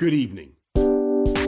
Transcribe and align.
Good 0.00 0.12
evening. 0.12 0.48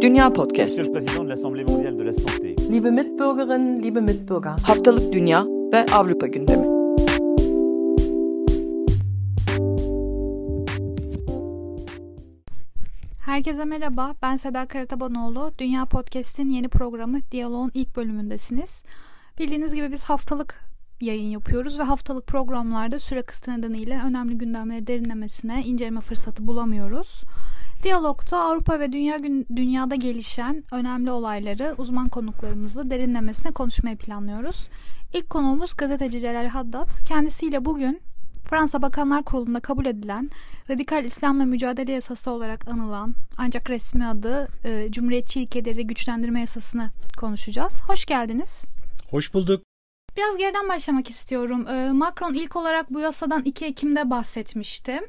Dünya 0.02 0.30
Podcast. 0.32 0.78
Monsieur 0.78 0.84
le 0.84 0.92
Président 0.92 1.24
de 1.24 1.28
l'Assemblée 1.28 1.64
mondiale 1.64 1.96
de 1.96 2.02
la 2.02 2.12
santé. 2.12 2.54
Liebe 2.68 2.90
Mitbürgerinnen, 2.90 3.82
liebe 3.82 4.00
Mitbürger. 4.00 4.56
Haftalık 4.62 5.12
Dünya 5.12 5.44
ve 5.72 5.86
Avrupa 5.92 6.26
gündemi. 6.26 6.66
Herkese 13.20 13.64
merhaba, 13.64 14.14
ben 14.22 14.36
Seda 14.36 14.66
Karatabanoğlu. 14.66 15.52
Dünya 15.58 15.84
Podcast'in 15.84 16.50
yeni 16.50 16.68
programı 16.68 17.20
Diyalog'un 17.30 17.70
ilk 17.74 17.96
bölümündesiniz. 17.96 18.82
Bildiğiniz 19.38 19.74
gibi 19.74 19.92
biz 19.92 20.04
haftalık 20.04 20.60
yayın 21.00 21.30
yapıyoruz 21.30 21.78
ve 21.78 21.82
haftalık 21.82 22.26
programlarda 22.26 22.98
süre 22.98 23.22
kısıtı 23.22 23.50
nedeniyle 23.50 24.00
önemli 24.06 24.38
gündemleri 24.38 24.86
derinlemesine 24.86 25.62
inceleme 25.64 26.00
fırsatı 26.00 26.46
bulamıyoruz. 26.46 27.24
Diyalog'da 27.82 28.40
Avrupa 28.40 28.80
ve 28.80 28.92
dünya 28.92 29.16
gün, 29.16 29.46
dünyada 29.56 29.94
gelişen 29.94 30.64
önemli 30.72 31.10
olayları 31.10 31.74
uzman 31.78 32.08
konuklarımızla 32.08 32.90
derinlemesine 32.90 33.52
konuşmayı 33.52 33.96
planlıyoruz. 33.96 34.68
İlk 35.14 35.30
konuğumuz 35.30 35.76
gazeteci 35.76 36.20
Celal 36.20 36.46
Haddad. 36.46 36.90
Kendisiyle 37.08 37.64
bugün 37.64 38.00
Fransa 38.50 38.82
Bakanlar 38.82 39.24
Kurulu'nda 39.24 39.60
kabul 39.60 39.86
edilen 39.86 40.30
radikal 40.70 41.04
İslam'la 41.04 41.44
mücadele 41.44 41.92
yasası 41.92 42.30
olarak 42.30 42.68
anılan 42.68 43.14
ancak 43.38 43.70
resmi 43.70 44.06
adı 44.06 44.48
e, 44.64 44.90
Cumhuriyetçi 44.90 45.42
ilkeleri 45.42 45.86
güçlendirme 45.86 46.40
yasasını 46.40 46.90
konuşacağız. 47.18 47.80
Hoş 47.88 48.06
geldiniz. 48.06 48.62
Hoş 49.10 49.34
bulduk. 49.34 49.62
Biraz 50.16 50.36
geriden 50.36 50.68
başlamak 50.68 51.10
istiyorum. 51.10 51.68
E, 51.68 51.92
Macron 51.92 52.34
ilk 52.34 52.56
olarak 52.56 52.94
bu 52.94 53.00
yasadan 53.00 53.42
2 53.42 53.64
Ekim'de 53.64 54.10
bahsetmişti. 54.10 55.00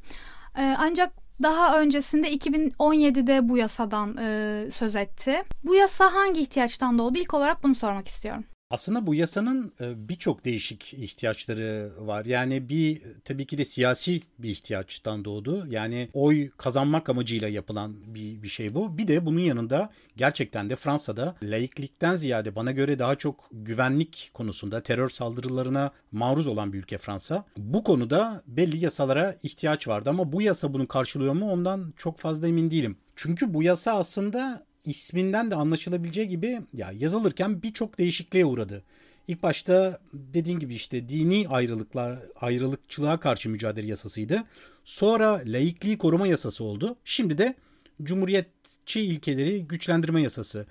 E, 0.57 0.75
ancak 0.77 1.22
daha 1.41 1.81
öncesinde 1.81 2.33
2017'de 2.33 3.49
bu 3.49 3.57
yasadan 3.57 4.17
e, 4.17 4.67
söz 4.71 4.95
etti. 4.95 5.43
Bu 5.63 5.75
yasa 5.75 6.13
hangi 6.13 6.41
ihtiyaçtan 6.41 6.99
doğdu? 6.99 7.17
İlk 7.17 7.33
olarak 7.33 7.63
bunu 7.63 7.75
sormak 7.75 8.07
istiyorum. 8.07 8.43
Aslında 8.73 9.07
bu 9.07 9.15
yasanın 9.15 9.73
e, 9.81 10.09
birçok 10.09 10.45
değişik 10.45 10.93
ihtiyaçları 10.93 11.91
var. 11.99 12.25
Yani 12.25 12.69
bir 12.69 13.01
tabii 13.23 13.45
ki 13.45 13.57
de 13.57 13.65
siyasi 13.65 14.21
bir 14.39 14.49
ihtiyaçtan 14.49 15.25
doğdu. 15.25 15.67
Yani 15.69 16.09
oy 16.13 16.49
kazanmak 16.57 17.09
amacıyla 17.09 17.47
yapılan 17.47 17.95
bir, 18.15 18.43
bir 18.43 18.47
şey 18.47 18.75
bu. 18.75 18.97
Bir 18.97 19.07
de 19.07 19.25
bunun 19.25 19.39
yanında 19.39 19.89
gerçekten 20.17 20.69
de 20.69 20.75
Fransa'da 20.75 21.35
laiklikten 21.43 22.15
ziyade 22.15 22.55
bana 22.55 22.71
göre 22.71 22.99
daha 22.99 23.15
çok 23.15 23.49
güvenlik 23.51 24.31
konusunda 24.33 24.83
terör 24.83 25.09
saldırılarına 25.09 25.91
maruz 26.11 26.47
olan 26.47 26.73
bir 26.73 26.79
ülke 26.79 26.97
Fransa. 26.97 27.45
Bu 27.57 27.83
konuda 27.83 28.43
belli 28.47 28.83
yasalara 28.83 29.35
ihtiyaç 29.43 29.87
vardı 29.87 30.09
ama 30.09 30.31
bu 30.31 30.41
yasa 30.41 30.73
bunu 30.73 30.87
karşılıyor 30.87 31.33
mu 31.33 31.51
ondan 31.51 31.93
çok 31.97 32.19
fazla 32.19 32.47
emin 32.47 32.71
değilim. 32.71 32.97
Çünkü 33.15 33.53
bu 33.53 33.63
yasa 33.63 33.93
aslında 33.93 34.65
isminden 34.85 35.51
de 35.51 35.55
anlaşılabileceği 35.55 36.27
gibi 36.27 36.61
ya 36.73 36.91
yazılırken 36.91 37.63
birçok 37.63 37.97
değişikliğe 37.97 38.45
uğradı. 38.45 38.83
İlk 39.27 39.43
başta 39.43 39.99
dediğin 40.13 40.59
gibi 40.59 40.75
işte 40.75 41.09
dini 41.09 41.47
ayrılıklar, 41.49 42.19
ayrılıkçılığa 42.41 43.19
karşı 43.19 43.49
mücadele 43.49 43.87
yasasıydı. 43.87 44.43
Sonra 44.85 45.41
laikliği 45.45 45.97
koruma 45.97 46.27
yasası 46.27 46.63
oldu. 46.63 46.95
Şimdi 47.05 47.37
de 47.37 47.55
cumhuriyetçi 48.03 49.01
ilkeleri 49.01 49.67
güçlendirme 49.67 50.21
yasası. 50.21 50.65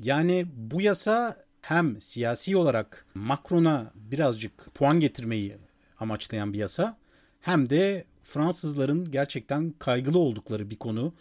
Yani 0.00 0.46
bu 0.56 0.82
yasa 0.82 1.44
hem 1.62 2.00
siyasi 2.00 2.56
olarak 2.56 3.06
Macron'a 3.14 3.92
birazcık 3.94 4.74
puan 4.74 5.00
getirmeyi 5.00 5.56
amaçlayan 6.00 6.52
bir 6.52 6.58
yasa 6.58 6.98
hem 7.40 7.70
de 7.70 8.04
Fransızların 8.22 9.10
gerçekten 9.10 9.74
kaygılı 9.78 10.18
oldukları 10.18 10.70
bir 10.70 10.76
konu 10.76 11.14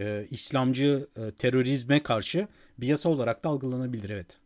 e, 0.00 0.26
İslamcı 0.30 1.06
e, 1.16 1.30
terörizme 1.30 2.02
karşı 2.02 2.48
bir 2.78 2.86
yasa 2.86 3.08
olarak 3.08 3.44
da 3.44 3.48
algılanabilir 3.48 4.10
evet. 4.10 4.38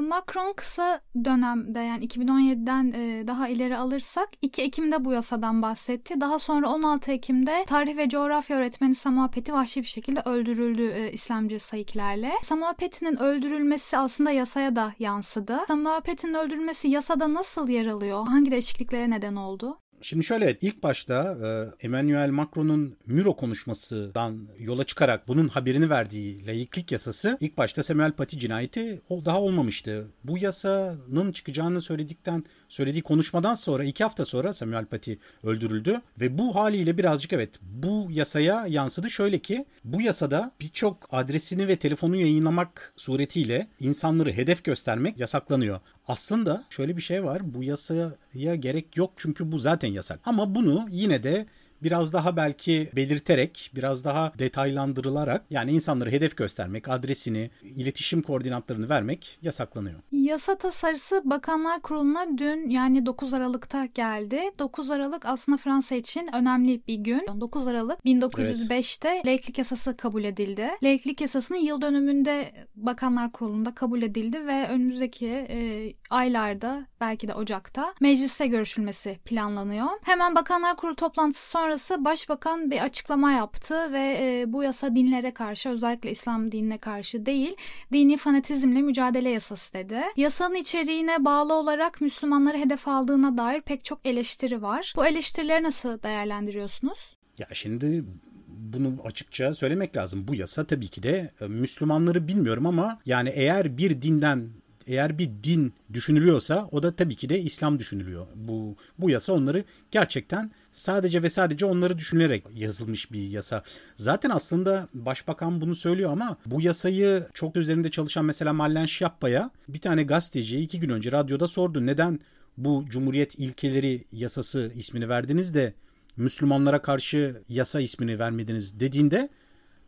Macron 0.00 0.52
kısa 0.52 1.00
dönemde 1.24 1.80
yani 1.80 2.06
2017'den 2.06 2.92
daha 3.26 3.48
ileri 3.48 3.76
alırsak 3.76 4.28
2 4.42 4.62
Ekim'de 4.62 5.04
bu 5.04 5.12
yasadan 5.12 5.62
bahsetti. 5.62 6.20
Daha 6.20 6.38
sonra 6.38 6.68
16 6.68 7.12
Ekim'de 7.12 7.64
tarih 7.66 7.96
ve 7.96 8.08
coğrafya 8.08 8.56
öğretmeni 8.56 8.94
Samuel 8.94 9.28
Paty 9.28 9.52
vahşi 9.52 9.82
bir 9.82 9.86
şekilde 9.86 10.20
öldürüldü 10.20 11.10
İslamcı 11.12 11.60
sayıklarla. 11.60 12.30
Paty'nin 12.78 13.22
öldürülmesi 13.22 13.98
aslında 13.98 14.30
yasaya 14.30 14.76
da 14.76 14.94
yansıdı. 14.98 15.58
Paty'nin 16.04 16.34
öldürülmesi 16.34 16.88
yasada 16.88 17.34
nasıl 17.34 17.68
yer 17.68 17.86
alıyor? 17.86 18.26
Hangi 18.26 18.50
değişikliklere 18.50 19.10
neden 19.10 19.36
oldu? 19.36 19.78
Şimdi 20.00 20.24
şöyle 20.24 20.58
ilk 20.60 20.82
başta 20.82 21.36
Emmanuel 21.80 22.30
Macron'un 22.30 22.96
Müro 23.06 23.36
konuşmasından 23.36 24.48
yola 24.58 24.84
çıkarak 24.84 25.28
bunun 25.28 25.48
haberini 25.48 25.90
verdiği 25.90 26.46
laiklik 26.46 26.92
yasası 26.92 27.38
ilk 27.40 27.56
başta 27.56 27.82
Samuel 27.82 28.12
Paty 28.12 28.38
cinayeti 28.38 29.00
daha 29.10 29.40
olmamıştı. 29.40 30.06
Bu 30.24 30.38
yasanın 30.38 31.32
çıkacağını 31.32 31.80
söyledikten 31.80 32.44
söylediği 32.68 33.02
konuşmadan 33.02 33.54
sonra 33.54 33.84
iki 33.84 34.04
hafta 34.04 34.24
sonra 34.24 34.52
Samuel 34.52 34.84
Paty 34.84 35.12
öldürüldü 35.42 36.00
ve 36.20 36.38
bu 36.38 36.54
haliyle 36.54 36.98
birazcık 36.98 37.32
evet 37.32 37.50
bu 37.62 38.08
yasaya 38.10 38.66
yansıdı. 38.66 39.10
Şöyle 39.10 39.38
ki 39.38 39.66
bu 39.84 40.00
yasada 40.00 40.52
birçok 40.60 41.08
adresini 41.10 41.68
ve 41.68 41.76
telefonu 41.76 42.16
yayınlamak 42.16 42.92
suretiyle 42.96 43.68
insanları 43.80 44.32
hedef 44.32 44.64
göstermek 44.64 45.18
yasaklanıyor. 45.18 45.80
Aslında 46.08 46.64
şöyle 46.70 46.96
bir 46.96 47.02
şey 47.02 47.24
var 47.24 47.54
bu 47.54 47.62
yasaya 47.62 48.12
gerek 48.54 48.96
yok 48.96 49.12
çünkü 49.16 49.52
bu 49.52 49.58
zaten 49.58 49.85
yasak. 49.88 50.20
Ama 50.24 50.54
bunu 50.54 50.86
yine 50.90 51.22
de 51.22 51.46
biraz 51.82 52.12
daha 52.12 52.36
belki 52.36 52.90
belirterek, 52.96 53.70
biraz 53.74 54.04
daha 54.04 54.32
detaylandırılarak 54.38 55.44
yani 55.50 55.72
insanları 55.72 56.10
hedef 56.10 56.36
göstermek, 56.36 56.88
adresini, 56.88 57.50
iletişim 57.62 58.22
koordinatlarını 58.22 58.88
vermek 58.88 59.38
yasaklanıyor. 59.42 60.00
Yasa 60.12 60.58
tasarısı 60.58 61.22
Bakanlar 61.24 61.82
Kurulu'na 61.82 62.38
dün 62.38 62.68
yani 62.68 63.06
9 63.06 63.34
Aralık'ta 63.34 63.84
geldi. 63.84 64.40
9 64.58 64.90
Aralık 64.90 65.26
aslında 65.26 65.58
Fransa 65.58 65.94
için 65.94 66.28
önemli 66.34 66.80
bir 66.88 66.96
gün. 66.96 67.26
9 67.40 67.66
Aralık 67.66 67.98
1905'te 68.04 69.08
evet. 69.08 69.26
laiklik 69.26 69.58
yasası 69.58 69.96
kabul 69.96 70.24
edildi. 70.24 70.68
Laiklik 70.82 71.20
yasasının 71.20 71.58
yıl 71.58 71.82
dönümünde 71.82 72.52
Bakanlar 72.74 73.32
Kurulu'nda 73.32 73.74
kabul 73.74 74.02
edildi 74.02 74.46
ve 74.46 74.68
önümüzdeki 74.68 75.26
e, 75.26 75.92
aylarda 76.10 76.86
belki 77.00 77.28
de 77.28 77.34
Ocak'ta 77.34 77.94
mecliste 78.00 78.46
görüşülmesi 78.46 79.18
planlanıyor. 79.24 79.86
Hemen 80.02 80.34
Bakanlar 80.34 80.76
Kurulu 80.76 80.96
toplantısı 80.96 81.50
sonra 81.50 81.66
sonrası 81.66 82.04
başbakan 82.04 82.70
bir 82.70 82.84
açıklama 82.84 83.32
yaptı 83.32 83.92
ve 83.92 84.18
e, 84.20 84.52
bu 84.52 84.62
yasa 84.62 84.96
dinlere 84.96 85.30
karşı 85.30 85.68
özellikle 85.68 86.10
İslam 86.10 86.52
dinine 86.52 86.78
karşı 86.78 87.26
değil 87.26 87.56
dini 87.92 88.16
fanatizmle 88.16 88.82
mücadele 88.82 89.30
yasası 89.30 89.74
dedi. 89.74 90.00
Yasanın 90.16 90.54
içeriğine 90.54 91.24
bağlı 91.24 91.54
olarak 91.54 92.00
Müslümanları 92.00 92.56
hedef 92.58 92.88
aldığına 92.88 93.38
dair 93.38 93.60
pek 93.60 93.84
çok 93.84 94.06
eleştiri 94.06 94.62
var. 94.62 94.92
Bu 94.96 95.06
eleştirileri 95.06 95.62
nasıl 95.62 96.02
değerlendiriyorsunuz? 96.02 97.16
Ya 97.38 97.46
şimdi 97.52 98.04
bunu 98.48 98.96
açıkça 99.04 99.54
söylemek 99.54 99.96
lazım. 99.96 100.28
Bu 100.28 100.34
yasa 100.34 100.66
tabii 100.66 100.88
ki 100.88 101.02
de 101.02 101.30
Müslümanları 101.48 102.28
bilmiyorum 102.28 102.66
ama 102.66 102.98
yani 103.06 103.28
eğer 103.28 103.78
bir 103.78 104.02
dinden 104.02 104.50
eğer 104.86 105.18
bir 105.18 105.30
din 105.44 105.74
düşünülüyorsa 105.92 106.68
o 106.72 106.82
da 106.82 106.96
tabii 106.96 107.16
ki 107.16 107.28
de 107.28 107.40
İslam 107.40 107.78
düşünülüyor. 107.78 108.26
Bu 108.34 108.76
bu 108.98 109.10
yasa 109.10 109.32
onları 109.32 109.64
gerçekten 109.90 110.50
sadece 110.72 111.22
ve 111.22 111.28
sadece 111.28 111.66
onları 111.66 111.98
düşünerek 111.98 112.44
yazılmış 112.54 113.12
bir 113.12 113.28
yasa. 113.28 113.62
Zaten 113.96 114.30
aslında 114.30 114.88
başbakan 114.94 115.60
bunu 115.60 115.74
söylüyor 115.74 116.12
ama 116.12 116.36
bu 116.46 116.60
yasayı 116.60 117.26
çok 117.34 117.56
üzerinde 117.56 117.90
çalışan 117.90 118.24
mesela 118.24 118.52
Mallen 118.52 118.86
Şappa'ya 118.86 119.50
bir 119.68 119.80
tane 119.80 120.02
gazeteci 120.02 120.60
iki 120.60 120.80
gün 120.80 120.90
önce 120.90 121.12
radyoda 121.12 121.46
sordu. 121.46 121.86
Neden 121.86 122.20
bu 122.56 122.84
Cumhuriyet 122.88 123.38
ilkeleri 123.38 124.04
yasası 124.12 124.72
ismini 124.76 125.08
verdiniz 125.08 125.54
de 125.54 125.74
Müslümanlara 126.16 126.82
karşı 126.82 127.42
yasa 127.48 127.80
ismini 127.80 128.18
vermediniz 128.18 128.80
dediğinde 128.80 129.28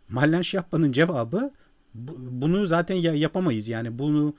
Mallen 0.09 0.43
Şappa'nın 0.43 0.93
cevabı 0.93 1.51
bunu 1.95 2.67
zaten 2.67 2.97
yapamayız 2.97 3.69
yani 3.69 3.99
bunu 3.99 4.35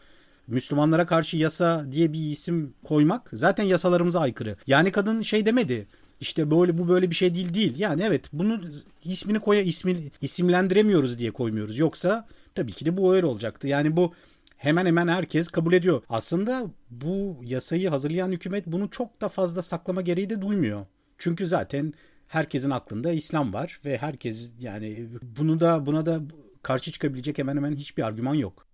Müslümanlara 0.49 1.05
karşı 1.05 1.37
yasa 1.37 1.91
diye 1.91 2.13
bir 2.13 2.31
isim 2.31 2.73
koymak 2.83 3.29
zaten 3.33 3.63
yasalarımıza 3.63 4.19
aykırı. 4.19 4.55
Yani 4.67 4.91
kadın 4.91 5.21
şey 5.21 5.45
demedi. 5.45 5.87
İşte 6.21 6.51
böyle 6.51 6.77
bu 6.77 6.87
böyle 6.87 7.09
bir 7.09 7.15
şey 7.15 7.35
değil 7.35 7.53
değil. 7.53 7.79
Yani 7.79 8.01
evet 8.03 8.25
bunu 8.33 8.61
ismini 9.03 9.39
koya 9.39 9.61
ismi 9.61 9.95
isimlendiremiyoruz 10.21 11.19
diye 11.19 11.31
koymuyoruz. 11.31 11.77
Yoksa 11.77 12.27
tabii 12.55 12.71
ki 12.71 12.85
de 12.85 12.97
bu 12.97 13.15
öyle 13.15 13.25
olacaktı. 13.25 13.67
Yani 13.67 13.97
bu 13.97 14.13
hemen 14.57 14.85
hemen 14.85 15.07
herkes 15.07 15.47
kabul 15.47 15.73
ediyor. 15.73 16.01
Aslında 16.09 16.67
bu 16.89 17.41
yasayı 17.45 17.89
hazırlayan 17.89 18.31
hükümet 18.31 18.67
bunu 18.67 18.89
çok 18.89 19.21
da 19.21 19.27
fazla 19.27 19.61
saklama 19.61 20.01
gereği 20.01 20.29
de 20.29 20.41
duymuyor. 20.41 20.85
Çünkü 21.17 21.45
zaten 21.45 21.93
herkesin 22.27 22.69
aklında 22.69 23.11
İslam 23.11 23.53
var 23.53 23.79
ve 23.85 23.97
herkes 23.97 24.53
yani 24.59 25.09
bunu 25.37 25.59
da 25.59 25.85
buna 25.85 26.05
da 26.05 26.21
karşı 26.63 26.91
çıkabilecek 26.91 27.37
hemen 27.37 27.55
hemen 27.55 27.75
hiçbir 27.75 28.03
argüman 28.03 28.35
yok. 28.35 28.68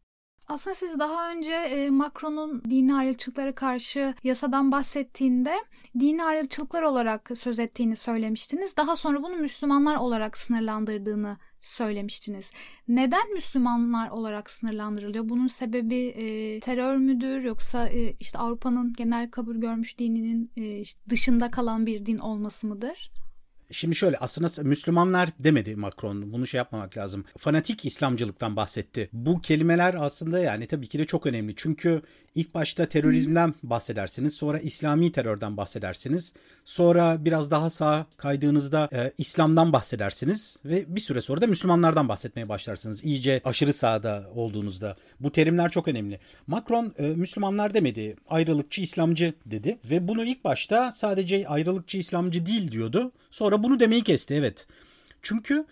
Aslında 0.47 0.75
siz 0.75 0.99
daha 0.99 1.31
önce 1.31 1.51
e, 1.51 1.89
Macron'un 1.89 2.63
dini 2.69 2.95
ayrılıkçılıklara 2.95 3.55
karşı 3.55 4.13
yasadan 4.23 4.71
bahsettiğinde 4.71 5.55
dini 5.99 6.23
ayrılıkçılıklar 6.23 6.81
olarak 6.81 7.31
söz 7.35 7.59
ettiğini 7.59 7.95
söylemiştiniz. 7.95 8.77
Daha 8.77 8.95
sonra 8.95 9.23
bunu 9.23 9.35
Müslümanlar 9.35 9.95
olarak 9.95 10.37
sınırlandırdığını 10.37 11.37
söylemiştiniz. 11.61 12.49
Neden 12.87 13.33
Müslümanlar 13.33 14.09
olarak 14.09 14.49
sınırlandırılıyor? 14.49 15.29
Bunun 15.29 15.47
sebebi 15.47 16.05
e, 16.07 16.59
terör 16.59 16.97
müdür 16.97 17.43
yoksa 17.43 17.87
e, 17.89 18.11
işte 18.19 18.39
Avrupa'nın 18.39 18.93
genel 18.93 19.31
kabul 19.31 19.55
görmüş 19.55 19.99
dininin 19.99 20.51
e, 20.57 20.83
dışında 21.09 21.51
kalan 21.51 21.85
bir 21.85 22.05
din 22.05 22.17
olması 22.17 22.67
mıdır? 22.67 23.11
Şimdi 23.71 23.95
şöyle 23.95 24.17
aslında 24.17 24.63
Müslümanlar 24.63 25.29
demedi 25.39 25.75
Macron. 25.75 26.33
Bunu 26.33 26.47
şey 26.47 26.57
yapmamak 26.57 26.97
lazım. 26.97 27.25
Fanatik 27.37 27.85
İslamcılıktan 27.85 28.55
bahsetti. 28.55 29.09
Bu 29.13 29.41
kelimeler 29.41 29.95
aslında 29.99 30.39
yani 30.39 30.67
tabii 30.67 30.87
ki 30.87 30.99
de 30.99 31.05
çok 31.05 31.25
önemli. 31.25 31.53
Çünkü 31.55 32.01
ilk 32.35 32.53
başta 32.53 32.85
terörizmden 32.85 33.53
bahsedersiniz. 33.63 34.33
Sonra 34.33 34.59
İslami 34.59 35.11
terörden 35.11 35.57
bahsedersiniz. 35.57 36.33
Sonra 36.65 37.25
biraz 37.25 37.51
daha 37.51 37.69
sağa 37.69 38.05
kaydığınızda 38.17 38.89
e, 38.93 39.11
İslam'dan 39.17 39.73
bahsedersiniz. 39.73 40.57
Ve 40.65 40.95
bir 40.95 41.01
süre 41.01 41.21
sonra 41.21 41.41
da 41.41 41.47
Müslümanlardan 41.47 42.09
bahsetmeye 42.09 42.49
başlarsınız. 42.49 43.05
İyice 43.05 43.41
aşırı 43.43 43.73
sağda 43.73 44.29
olduğunuzda. 44.35 44.95
Bu 45.19 45.31
terimler 45.31 45.69
çok 45.69 45.87
önemli. 45.87 46.19
Macron 46.47 46.93
e, 46.97 47.03
Müslümanlar 47.07 47.73
demedi. 47.73 48.15
Ayrılıkçı 48.29 48.81
İslamcı 48.81 49.33
dedi. 49.45 49.79
Ve 49.89 50.07
bunu 50.07 50.23
ilk 50.23 50.43
başta 50.43 50.91
sadece 50.91 51.47
ayrılıkçı 51.47 51.97
İslamcı 51.97 52.45
değil 52.45 52.71
diyordu. 52.71 53.11
Sonra 53.31 53.54
bunu 53.63 53.79
demeyi 53.79 54.03
kesti 54.03 54.33
evet. 54.33 54.67
Çünkü 55.21 55.65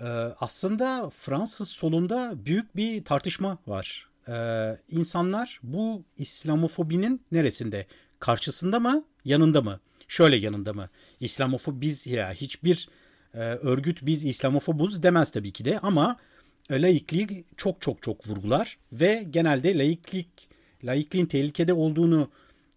e, 0.00 0.04
aslında 0.40 1.10
Fransız 1.10 1.68
solunda 1.68 2.34
büyük 2.46 2.76
bir 2.76 3.04
tartışma 3.04 3.58
var. 3.66 4.08
E, 4.28 4.34
insanlar 4.90 5.60
bu 5.62 6.04
İslamofobinin 6.18 7.20
neresinde? 7.32 7.86
Karşısında 8.18 8.80
mı? 8.80 9.04
Yanında 9.24 9.62
mı? 9.62 9.80
Şöyle 10.08 10.36
yanında 10.36 10.72
mı? 10.72 10.88
İslamofob 11.20 11.80
biz 11.80 12.06
ya 12.06 12.32
hiçbir 12.32 12.88
e, 13.34 13.38
örgüt 13.38 13.98
biz 14.02 14.24
İslamofobuz 14.24 15.02
demez 15.02 15.30
tabii 15.30 15.52
ki 15.52 15.64
de 15.64 15.78
ama 15.78 16.16
e, 16.70 16.82
laikliği 16.82 17.44
çok 17.56 17.80
çok 17.80 18.02
çok 18.02 18.28
vurgular 18.28 18.78
ve 18.92 19.26
genelde 19.30 19.78
laiklik 19.78 20.48
laikliğin 20.84 21.26
tehlikede 21.26 21.72
olduğunu 21.72 22.30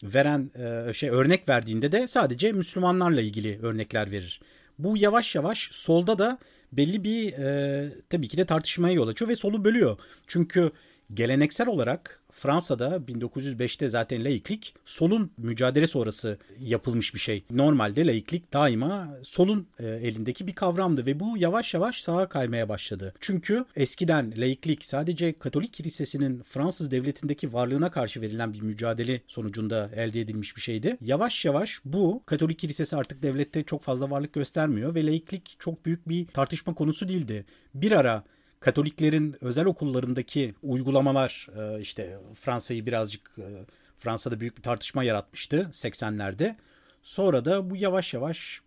veren 0.03 0.51
e, 0.89 0.93
şey 0.93 1.09
örnek 1.09 1.49
verdiğinde 1.49 1.91
de 1.91 2.07
sadece 2.07 2.51
Müslümanlarla 2.51 3.21
ilgili 3.21 3.59
örnekler 3.61 4.11
verir. 4.11 4.41
Bu 4.79 4.97
yavaş 4.97 5.35
yavaş 5.35 5.69
solda 5.71 6.19
da 6.19 6.39
belli 6.71 7.03
bir 7.03 7.33
e, 7.33 7.89
tabii 8.09 8.27
ki 8.27 8.37
de 8.37 8.45
tartışmaya 8.45 8.93
yol 8.93 9.07
açıyor 9.07 9.29
ve 9.29 9.35
solu 9.35 9.63
bölüyor. 9.63 9.97
Çünkü 10.27 10.71
geleneksel 11.13 11.67
olarak 11.67 12.23
Fransa'da 12.31 12.95
1905'te 12.95 13.87
zaten 13.87 14.25
laiklik 14.25 14.73
solun 14.85 15.31
mücadele 15.37 15.87
sonrası 15.87 16.37
yapılmış 16.59 17.13
bir 17.13 17.19
şey. 17.19 17.43
Normalde 17.51 18.07
laiklik 18.07 18.53
daima 18.53 19.17
solun 19.23 19.67
e, 19.79 19.87
elindeki 19.87 20.47
bir 20.47 20.55
kavramdı 20.55 21.05
ve 21.05 21.19
bu 21.19 21.37
yavaş 21.37 21.73
yavaş 21.73 22.01
sağa 22.01 22.29
kaymaya 22.29 22.69
başladı. 22.69 23.13
Çünkü 23.19 23.65
eskiden 23.75 24.33
laiklik 24.37 24.85
sadece 24.85 25.39
Katolik 25.39 25.73
kilisesinin 25.73 26.43
Fransız 26.43 26.91
devletindeki 26.91 27.53
varlığına 27.53 27.91
karşı 27.91 28.21
verilen 28.21 28.53
bir 28.53 28.61
mücadele 28.61 29.21
sonucunda 29.27 29.89
elde 29.95 30.21
edilmiş 30.21 30.55
bir 30.55 30.61
şeydi. 30.61 30.97
Yavaş 31.01 31.45
yavaş 31.45 31.81
bu 31.85 32.23
Katolik 32.25 32.59
kilisesi 32.59 32.95
artık 32.95 33.23
devlette 33.23 33.63
çok 33.63 33.83
fazla 33.83 34.09
varlık 34.09 34.33
göstermiyor 34.33 34.95
ve 34.95 35.05
laiklik 35.05 35.55
çok 35.59 35.85
büyük 35.85 36.09
bir 36.09 36.27
tartışma 36.27 36.73
konusu 36.73 37.07
değildi. 37.07 37.45
Bir 37.73 37.91
ara 37.91 38.23
Katoliklerin 38.59 39.35
özel 39.41 39.65
okullarındaki 39.65 40.53
uygulamalar 40.63 41.47
e, 41.57 41.81
işte 41.81 42.19
Fransa'yı 42.33 42.85
birazcık 42.85 43.31
e, 43.37 43.45
Fransa'da 43.97 44.39
büyük 44.39 44.57
bir 44.57 44.61
tartışma 44.61 45.03
yaratmıştı 45.03 45.69
80'lerde. 45.71 46.55
Sonra 47.03 47.45
da 47.45 47.69
bu 47.69 47.75
yavaş 47.75 48.13
yavaş 48.13 48.61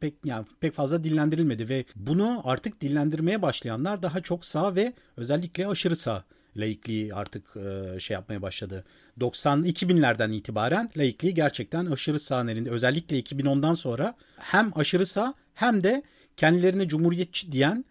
pek 0.00 0.14
yani 0.24 0.46
pek 0.60 0.72
fazla 0.72 1.04
dillendirilmedi 1.04 1.68
ve 1.68 1.84
bunu 1.96 2.42
artık 2.44 2.80
dillendirmeye 2.80 3.42
başlayanlar 3.42 4.02
daha 4.02 4.20
çok 4.20 4.44
sağ 4.44 4.74
ve 4.74 4.92
özellikle 5.16 5.68
aşırı 5.68 5.96
sağ 5.96 6.24
laikliği 6.56 7.14
artık 7.14 7.56
e, 7.56 8.00
şey 8.00 8.14
yapmaya 8.14 8.42
başladı. 8.42 8.84
90 9.20 9.62
2000'lerden 9.62 10.32
itibaren 10.32 10.90
laikliği 10.96 11.34
gerçekten 11.34 11.86
aşırı 11.86 12.18
sağ 12.18 12.50
elinde. 12.50 12.70
Özellikle 12.70 13.20
2010'dan 13.20 13.74
sonra 13.74 14.14
hem 14.38 14.78
aşırı 14.78 15.06
sağ 15.06 15.34
hem 15.54 15.84
de 15.84 16.02
kendilerine 16.36 16.88
cumhuriyetçi 16.88 17.52
diyen 17.52 17.84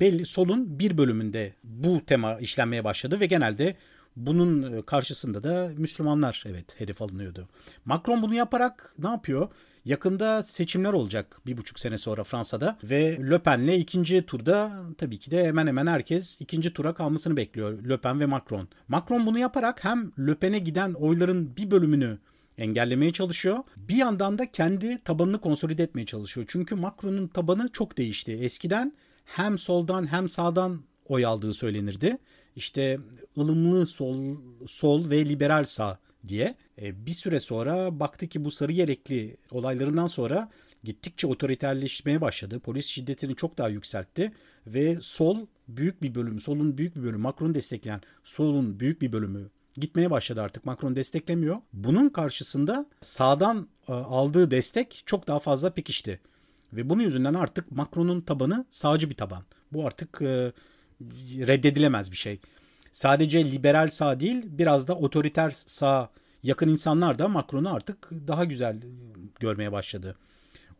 belli 0.00 0.26
solun 0.26 0.78
bir 0.78 0.98
bölümünde 0.98 1.54
bu 1.64 2.04
tema 2.06 2.38
işlenmeye 2.38 2.84
başladı 2.84 3.20
ve 3.20 3.26
genelde 3.26 3.76
bunun 4.16 4.78
e, 4.78 4.82
karşısında 4.82 5.44
da 5.44 5.70
Müslümanlar 5.76 6.44
evet 6.46 6.80
hedef 6.80 7.02
alınıyordu. 7.02 7.48
Macron 7.84 8.22
bunu 8.22 8.34
yaparak 8.34 8.94
ne 8.98 9.08
yapıyor? 9.08 9.48
Yakında 9.84 10.42
seçimler 10.42 10.92
olacak 10.92 11.40
bir 11.46 11.56
buçuk 11.56 11.78
sene 11.78 11.98
sonra 11.98 12.24
Fransa'da 12.24 12.78
ve 12.84 13.30
Le 13.30 13.38
Pen'le 13.38 13.72
ikinci 13.78 14.26
turda 14.26 14.82
tabii 14.98 15.18
ki 15.18 15.30
de 15.30 15.44
hemen 15.44 15.66
hemen 15.66 15.86
herkes 15.86 16.40
ikinci 16.40 16.72
tura 16.72 16.94
kalmasını 16.94 17.36
bekliyor 17.36 17.84
Le 17.88 17.96
Pen 17.96 18.20
ve 18.20 18.26
Macron. 18.26 18.68
Macron 18.88 19.26
bunu 19.26 19.38
yaparak 19.38 19.84
hem 19.84 20.12
Le 20.18 20.34
Pen'e 20.34 20.58
giden 20.58 20.92
oyların 20.92 21.56
bir 21.56 21.70
bölümünü 21.70 22.18
engellemeye 22.58 23.12
çalışıyor. 23.12 23.58
Bir 23.76 23.96
yandan 23.96 24.38
da 24.38 24.50
kendi 24.50 25.02
tabanını 25.04 25.40
konsolide 25.40 25.82
etmeye 25.82 26.06
çalışıyor. 26.06 26.46
Çünkü 26.50 26.74
Macron'un 26.74 27.28
tabanı 27.28 27.68
çok 27.72 27.98
değişti. 27.98 28.32
Eskiden 28.32 28.92
hem 29.24 29.58
soldan 29.58 30.12
hem 30.12 30.28
sağdan 30.28 30.82
oy 31.08 31.26
aldığı 31.26 31.54
söylenirdi. 31.54 32.18
İşte 32.56 32.98
ılımlı 33.38 33.86
sol, 33.86 34.36
sol 34.66 35.10
ve 35.10 35.26
liberal 35.28 35.64
sağ 35.64 35.98
diye. 36.28 36.54
E, 36.82 37.06
bir 37.06 37.14
süre 37.14 37.40
sonra 37.40 38.00
baktı 38.00 38.26
ki 38.26 38.44
bu 38.44 38.50
sarı 38.50 38.72
yerekli 38.72 39.36
olaylarından 39.50 40.06
sonra 40.06 40.50
gittikçe 40.84 41.26
otoriterleşmeye 41.26 42.20
başladı. 42.20 42.60
Polis 42.60 42.86
şiddetini 42.86 43.36
çok 43.36 43.58
daha 43.58 43.68
yükseltti 43.68 44.32
ve 44.66 44.98
sol 45.00 45.46
büyük 45.68 46.02
bir 46.02 46.14
bölümü, 46.14 46.40
solun 46.40 46.78
büyük 46.78 46.96
bir 46.96 47.02
bölümü, 47.02 47.22
Macron'u 47.22 47.54
destekleyen 47.54 48.00
solun 48.24 48.80
büyük 48.80 49.02
bir 49.02 49.12
bölümü 49.12 49.50
gitmeye 49.76 50.10
başladı 50.10 50.42
artık. 50.42 50.64
Macron 50.64 50.96
desteklemiyor. 50.96 51.56
Bunun 51.72 52.08
karşısında 52.08 52.86
sağdan 53.00 53.68
e, 53.88 53.92
aldığı 53.92 54.50
destek 54.50 55.02
çok 55.06 55.26
daha 55.26 55.38
fazla 55.38 55.74
pekişti. 55.74 56.20
Ve 56.72 56.90
bunun 56.90 57.02
yüzünden 57.02 57.34
artık 57.34 57.72
Macron'un 57.72 58.20
tabanı 58.20 58.64
sağcı 58.70 59.10
bir 59.10 59.16
taban. 59.16 59.42
Bu 59.72 59.86
artık 59.86 60.22
e, 60.22 60.52
reddedilemez 61.46 62.10
bir 62.10 62.16
şey. 62.16 62.40
Sadece 62.92 63.52
liberal 63.52 63.88
sağ 63.88 64.20
değil 64.20 64.42
biraz 64.44 64.88
da 64.88 64.96
otoriter 64.96 65.50
sağ 65.66 66.10
yakın 66.42 66.68
insanlar 66.68 67.18
da 67.18 67.28
Macron'u 67.28 67.74
artık 67.74 68.10
daha 68.10 68.44
güzel 68.44 68.80
görmeye 69.40 69.72
başladı. 69.72 70.16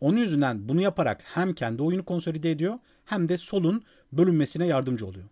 Onun 0.00 0.19
yüzünden 0.19 0.69
bunu 0.69 0.81
yaparak 0.81 1.21
hem 1.25 1.53
kendi 1.55 1.83
oyunu 1.83 2.05
konsolide 2.05 2.50
ediyor 2.50 2.79
hem 3.05 3.29
de 3.29 3.39
solun 3.39 3.83
bölünmesine 4.12 4.67
yardımcı 4.67 5.06
oluyor. 5.06 5.29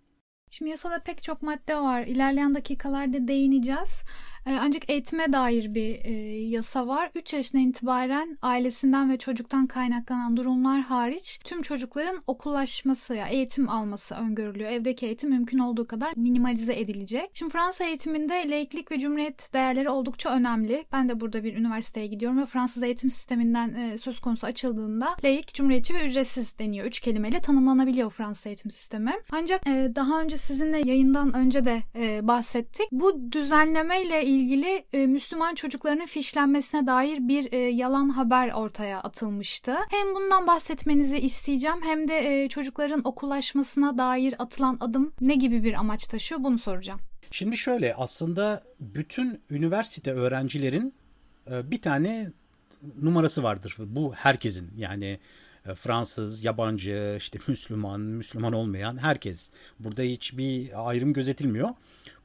Şimdi 0.50 0.70
yasada 0.70 0.98
pek 1.02 1.22
çok 1.22 1.42
madde 1.42 1.76
var. 1.76 2.02
İlerleyen 2.02 2.54
dakikalarda 2.54 3.28
değineceğiz. 3.28 4.02
Ee, 4.46 4.58
ancak 4.60 4.90
eğitime 4.90 5.32
dair 5.32 5.74
bir 5.74 6.04
e, 6.04 6.12
yasa 6.48 6.86
var. 6.86 7.10
3 7.14 7.32
yaşına 7.32 7.60
itibaren 7.60 8.36
ailesinden 8.42 9.10
ve 9.10 9.18
çocuktan 9.18 9.66
kaynaklanan 9.66 10.36
durumlar 10.36 10.80
hariç 10.80 11.40
tüm 11.44 11.62
çocukların 11.62 12.22
okullaşması 12.26 13.14
ya 13.14 13.26
eğitim 13.26 13.68
alması 13.68 14.14
öngörülüyor. 14.14 14.70
Evdeki 14.70 15.06
eğitim 15.06 15.30
mümkün 15.30 15.58
olduğu 15.58 15.86
kadar 15.86 16.12
minimalize 16.16 16.80
edilecek. 16.80 17.30
Şimdi 17.34 17.52
Fransa 17.52 17.84
eğitiminde 17.84 18.50
laiklik 18.50 18.92
ve 18.92 18.98
cumhuriyet 18.98 19.52
değerleri 19.52 19.90
oldukça 19.90 20.30
önemli. 20.30 20.84
Ben 20.92 21.08
de 21.08 21.20
burada 21.20 21.44
bir 21.44 21.56
üniversiteye 21.56 22.06
gidiyorum 22.06 22.38
ve 22.40 22.46
Fransız 22.46 22.82
eğitim 22.82 23.10
sisteminden 23.10 23.74
e, 23.74 23.98
söz 23.98 24.20
konusu 24.20 24.46
açıldığında 24.46 25.16
laik, 25.24 25.54
cumhuriyetçi 25.54 25.94
ve 25.94 26.06
ücretsiz 26.06 26.58
deniyor. 26.58 26.86
Üç 26.86 27.00
kelimeyle 27.00 27.40
tanımlanabiliyor 27.40 28.10
Fransız 28.10 28.46
eğitim 28.46 28.70
sistemi. 28.70 29.12
Ancak 29.32 29.66
e, 29.66 29.92
daha 29.94 30.20
önce 30.20 30.38
sizinle 30.38 30.78
yayından 30.78 31.32
önce 31.34 31.64
de 31.64 31.82
bahsettik. 32.22 32.88
Bu 32.92 33.32
düzenlemeyle 33.32 34.26
ilgili 34.30 34.84
e, 34.92 35.06
Müslüman 35.06 35.54
çocuklarının 35.54 36.06
fişlenmesine 36.06 36.86
dair 36.86 37.28
bir 37.28 37.52
e, 37.52 37.56
yalan 37.56 38.08
haber 38.08 38.52
ortaya 38.52 39.00
atılmıştı. 39.00 39.74
Hem 39.90 40.14
bundan 40.14 40.46
bahsetmenizi 40.46 41.18
isteyeceğim 41.18 41.82
hem 41.82 42.08
de 42.08 42.44
e, 42.44 42.48
çocukların 42.48 43.00
okullaşmasına 43.04 43.98
dair 43.98 44.34
atılan 44.38 44.76
adım 44.80 45.12
ne 45.20 45.34
gibi 45.34 45.64
bir 45.64 45.74
amaç 45.74 46.06
taşıyor 46.06 46.44
bunu 46.44 46.58
soracağım. 46.58 47.00
Şimdi 47.30 47.56
şöyle 47.56 47.94
aslında 47.94 48.62
bütün 48.80 49.40
üniversite 49.50 50.12
öğrencilerin 50.12 50.94
e, 51.50 51.70
bir 51.70 51.82
tane 51.82 52.32
numarası 53.02 53.42
vardır. 53.42 53.76
Bu 53.78 54.14
herkesin 54.14 54.70
yani 54.76 55.20
e, 55.66 55.74
Fransız, 55.74 56.44
yabancı, 56.44 57.14
işte 57.18 57.38
Müslüman, 57.46 58.00
Müslüman 58.00 58.52
olmayan 58.52 58.98
herkes. 58.98 59.50
Burada 59.78 60.02
hiçbir 60.02 60.88
ayrım 60.88 61.12
gözetilmiyor. 61.12 61.68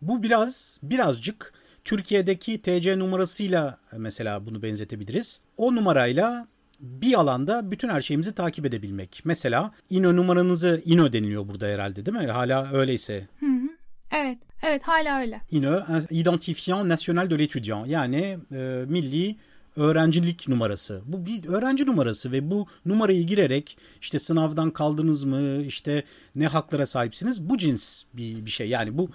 Bu 0.02 0.24
biraz 0.24 0.80
birazcık 0.84 1.54
Türkiye'deki 1.86 2.62
TC 2.62 3.00
numarasıyla 3.00 3.78
mesela 3.98 4.46
bunu 4.46 4.62
benzetebiliriz. 4.62 5.42
O 5.58 5.76
numarayla 5.76 6.48
bir 6.80 7.20
alanda 7.20 7.72
bütün 7.72 7.90
her 7.90 8.02
şeyimizi 8.02 8.36
takip 8.36 8.66
edebilmek. 8.66 9.22
Mesela 9.24 9.72
İNÖ 9.90 10.16
numaranızı 10.16 10.82
İNÖ 10.86 11.14
deniliyor 11.14 11.48
burada 11.48 11.66
herhalde 11.68 12.06
değil 12.06 12.18
mi? 12.18 12.28
Hala 12.28 12.72
öyleyse. 12.74 13.28
Hı 13.40 13.46
hı. 13.46 13.70
Evet, 14.12 14.38
evet 14.64 14.84
hala 14.84 15.20
öyle. 15.20 15.42
Une 15.52 15.84
identifiant 16.10 16.86
national 16.86 17.30
de 17.30 17.36
l'étudiant 17.36 17.90
yani 17.90 18.38
e, 18.52 18.86
milli 18.88 19.36
öğrencilik 19.76 20.48
numarası. 20.48 21.02
Bu 21.06 21.26
bir 21.26 21.46
öğrenci 21.46 21.86
numarası 21.86 22.32
ve 22.32 22.52
bu 22.52 22.68
numarayı 22.86 23.24
girerek 23.24 23.78
işte 24.02 24.20
sınavdan 24.20 24.72
kaldınız 24.72 25.24
mı, 25.24 25.62
işte 25.64 26.04
ne 26.36 26.48
haklara 26.48 26.86
sahipsiniz 26.86 27.50
bu 27.50 27.58
cins 27.58 28.04
bir, 28.14 28.46
bir 28.46 28.52
şey. 28.52 28.70
Yani 28.70 28.98
bu 28.98 29.10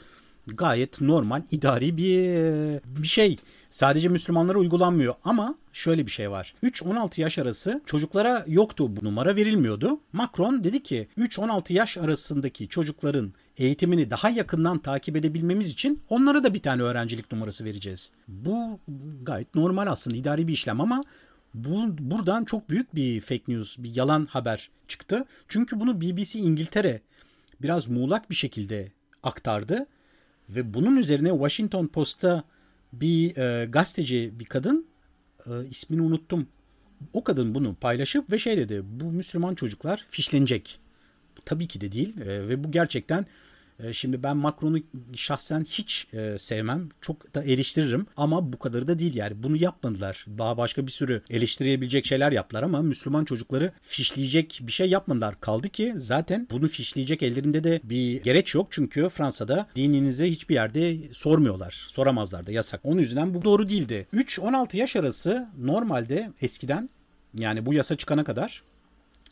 gayet 0.57 1.01
normal 1.01 1.43
idari 1.51 1.97
bir 1.97 3.01
bir 3.03 3.09
şey. 3.09 3.39
Sadece 3.71 4.09
Müslümanlara 4.09 4.59
uygulanmıyor 4.59 5.15
ama 5.25 5.55
şöyle 5.73 6.07
bir 6.07 6.11
şey 6.11 6.31
var. 6.31 6.55
3-16 6.63 7.21
yaş 7.21 7.39
arası 7.39 7.83
çocuklara 7.87 8.45
yoktu 8.49 8.97
bu 8.97 9.05
numara 9.05 9.37
verilmiyordu. 9.37 10.01
Macron 10.13 10.65
dedi 10.65 10.83
ki 10.83 11.09
3-16 11.19 11.73
yaş 11.73 11.99
arasındaki 11.99 12.69
çocukların 12.69 13.33
eğitimini 13.57 14.11
daha 14.11 14.31
yakından 14.31 14.79
takip 14.79 15.17
edebilmemiz 15.17 15.71
için 15.71 16.03
onlara 16.09 16.43
da 16.43 16.55
bir 16.55 16.63
tane 16.63 16.83
öğrencilik 16.83 17.33
numarası 17.33 17.65
vereceğiz. 17.65 18.13
Bu 18.29 18.79
gayet 19.23 19.55
normal 19.55 19.87
aslında 19.87 20.17
idari 20.17 20.49
bir 20.49 20.53
işlem 20.53 20.81
ama 20.81 21.05
bu 21.55 21.99
buradan 21.99 22.45
çok 22.45 22.71
büyük 22.71 22.95
bir 22.95 23.21
fake 23.21 23.43
news, 23.49 23.79
bir 23.79 23.97
yalan 23.97 24.27
haber 24.27 24.71
çıktı. 24.89 25.25
Çünkü 25.49 25.81
bunu 25.81 26.01
BBC 26.01 26.39
İngiltere 26.39 27.01
biraz 27.63 27.89
muğlak 27.89 28.31
bir 28.31 28.35
şekilde 28.35 28.93
aktardı 29.23 29.87
ve 30.55 30.75
bunun 30.75 30.97
üzerine 30.97 31.29
Washington 31.29 31.87
Post'ta 31.87 32.45
bir 32.93 33.37
e, 33.37 33.67
gazeteci 33.67 34.33
bir 34.35 34.45
kadın 34.45 34.87
e, 35.47 35.51
ismini 35.71 36.03
unuttum. 36.03 36.47
O 37.13 37.25
kadın 37.25 37.55
bunu 37.55 37.75
paylaşıp 37.75 38.33
ve 38.33 38.39
şey 38.39 38.57
dedi 38.57 38.83
bu 38.85 39.05
Müslüman 39.05 39.55
çocuklar 39.55 40.05
fişlenecek. 40.09 40.81
Tabii 41.45 41.67
ki 41.67 41.81
de 41.81 41.93
değil 41.93 42.21
e, 42.21 42.49
ve 42.49 42.65
bu 42.65 42.71
gerçekten 42.71 43.27
Şimdi 43.93 44.23
ben 44.23 44.37
Macron'u 44.37 44.79
şahsen 45.15 45.65
hiç 45.65 46.07
e, 46.13 46.39
sevmem. 46.39 46.89
Çok 47.01 47.35
da 47.35 47.45
eleştiririm 47.45 48.07
ama 48.17 48.53
bu 48.53 48.59
kadar 48.59 48.89
da 48.89 48.99
değil 48.99 49.15
yani. 49.15 49.43
Bunu 49.43 49.57
yapmadılar. 49.57 50.27
Daha 50.39 50.57
başka 50.57 50.87
bir 50.87 50.93
sürü 50.93 51.23
eleştirilebilecek 51.31 52.07
şeyler 52.07 52.33
yaptılar 52.33 52.63
ama 52.63 52.83
Müslüman 52.83 53.25
çocukları 53.25 53.73
fişleyecek 53.83 54.61
bir 54.63 54.73
şey 54.73 54.89
yapmadılar. 54.89 55.41
Kaldı 55.41 55.69
ki 55.69 55.95
zaten 55.97 56.49
bunu 56.51 56.69
fişleyecek 56.69 57.23
ellerinde 57.23 57.65
de 57.65 57.81
bir 57.85 58.23
gereç 58.23 58.55
yok. 58.55 58.67
Çünkü 58.71 59.09
Fransa'da 59.09 59.67
dininizi 59.77 60.27
hiçbir 60.27 60.55
yerde 60.55 60.97
sormuyorlar. 61.13 61.87
Soramazlar 61.89 62.47
da 62.47 62.53
yasak. 62.53 62.81
Onun 62.85 63.01
yüzünden 63.01 63.35
bu 63.35 63.45
doğru 63.45 63.69
değildi. 63.69 64.07
3-16 64.15 64.77
yaş 64.77 64.97
arası 64.97 65.49
normalde 65.59 66.33
eskiden 66.43 66.89
yani 67.39 67.67
bu 67.67 67.75
yasa 67.75 67.97
çıkana 67.97 68.25
kadar 68.25 68.63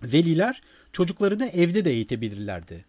veliler 0.03 0.61
çocuklarını 0.93 1.47
evde 1.47 1.85
de 1.85 1.91
eğitebilirlerdi. 1.91 2.85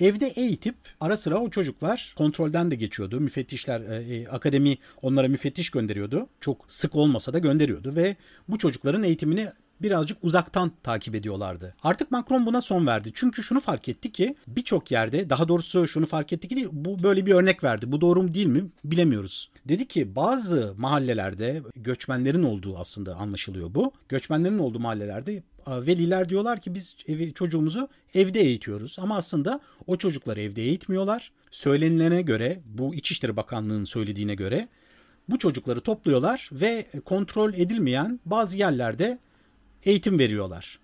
Evde 0.00 0.26
eğitip 0.26 0.74
ara 1.00 1.16
sıra 1.16 1.38
o 1.38 1.50
çocuklar 1.50 2.14
kontrolden 2.18 2.70
de 2.70 2.76
geçiyordu. 2.76 3.20
Müfettişler, 3.20 3.80
e, 3.80 4.14
e, 4.14 4.28
akademi 4.28 4.78
onlara 5.02 5.28
müfettiş 5.28 5.70
gönderiyordu. 5.70 6.28
Çok 6.40 6.64
sık 6.68 6.94
olmasa 6.94 7.32
da 7.32 7.38
gönderiyordu 7.38 7.96
ve 7.96 8.16
bu 8.48 8.58
çocukların 8.58 9.02
eğitimini 9.02 9.48
birazcık 9.82 10.18
uzaktan 10.22 10.72
takip 10.82 11.14
ediyorlardı. 11.14 11.74
Artık 11.82 12.10
Macron 12.10 12.46
buna 12.46 12.60
son 12.60 12.86
verdi. 12.86 13.10
Çünkü 13.14 13.42
şunu 13.42 13.60
fark 13.60 13.88
etti 13.88 14.12
ki 14.12 14.34
birçok 14.46 14.90
yerde 14.90 15.30
daha 15.30 15.48
doğrusu 15.48 15.88
şunu 15.88 16.06
fark 16.06 16.32
etti 16.32 16.48
ki 16.48 16.56
değil, 16.56 16.68
bu 16.72 17.02
böyle 17.02 17.26
bir 17.26 17.32
örnek 17.34 17.64
verdi. 17.64 17.92
Bu 17.92 18.00
doğru 18.00 18.22
mu 18.22 18.34
değil 18.34 18.46
mi 18.46 18.70
bilemiyoruz. 18.84 19.50
Dedi 19.68 19.88
ki 19.88 20.16
bazı 20.16 20.74
mahallelerde 20.78 21.62
göçmenlerin 21.76 22.42
olduğu 22.42 22.78
aslında 22.78 23.16
anlaşılıyor 23.16 23.74
bu. 23.74 23.92
Göçmenlerin 24.08 24.58
olduğu 24.58 24.80
mahallelerde 24.80 25.42
veliler 25.68 26.28
diyorlar 26.28 26.60
ki 26.60 26.74
biz 26.74 26.96
evi, 27.08 27.34
çocuğumuzu 27.34 27.88
evde 28.14 28.40
eğitiyoruz. 28.40 28.96
Ama 28.98 29.16
aslında 29.16 29.60
o 29.86 29.96
çocukları 29.96 30.40
evde 30.40 30.62
eğitmiyorlar. 30.62 31.32
Söylenilene 31.50 32.22
göre 32.22 32.60
bu 32.64 32.94
İçişleri 32.94 33.36
Bakanlığı'nın 33.36 33.84
söylediğine 33.84 34.34
göre 34.34 34.68
bu 35.28 35.38
çocukları 35.38 35.80
topluyorlar 35.80 36.50
ve 36.52 36.86
kontrol 37.04 37.54
edilmeyen 37.54 38.20
bazı 38.24 38.58
yerlerde 38.58 39.18
eğitim 39.84 40.18
veriyorlar. 40.18 40.78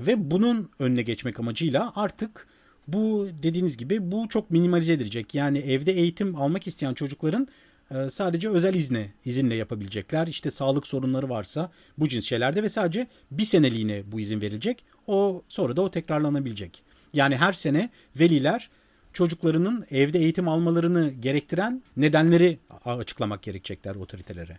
Ve 0.00 0.30
bunun 0.30 0.70
önüne 0.78 1.02
geçmek 1.02 1.40
amacıyla 1.40 1.92
artık 1.94 2.46
bu 2.88 3.28
dediğiniz 3.42 3.76
gibi 3.76 4.12
bu 4.12 4.28
çok 4.28 4.50
minimalize 4.50 4.92
edilecek. 4.92 5.34
Yani 5.34 5.58
evde 5.58 5.92
eğitim 5.92 6.36
almak 6.36 6.66
isteyen 6.66 6.94
çocukların 6.94 7.48
e, 7.94 8.10
sadece 8.10 8.48
özel 8.48 8.74
izne, 8.74 9.12
izinle 9.24 9.54
yapabilecekler. 9.54 10.26
İşte 10.26 10.50
sağlık 10.50 10.86
sorunları 10.86 11.28
varsa 11.28 11.70
bu 11.98 12.08
cins 12.08 12.24
şeylerde 12.24 12.62
ve 12.62 12.68
sadece 12.68 13.06
bir 13.30 13.44
seneliğine 13.44 14.02
bu 14.06 14.20
izin 14.20 14.40
verilecek. 14.40 14.84
O 15.06 15.42
sonra 15.48 15.76
da 15.76 15.82
o 15.82 15.90
tekrarlanabilecek. 15.90 16.82
Yani 17.12 17.36
her 17.36 17.52
sene 17.52 17.90
veliler 18.16 18.70
çocuklarının 19.12 19.86
evde 19.90 20.18
eğitim 20.18 20.48
almalarını 20.48 21.10
gerektiren 21.10 21.82
nedenleri 21.96 22.58
açıklamak 22.84 23.42
gerekecekler 23.42 23.94
otoritelere. 23.94 24.58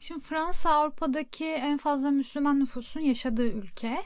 Şimdi 0.00 0.20
Fransa 0.20 0.70
Avrupa'daki 0.70 1.44
en 1.44 1.78
fazla 1.78 2.10
Müslüman 2.10 2.60
nüfusun 2.60 3.00
yaşadığı 3.00 3.46
ülke. 3.48 3.96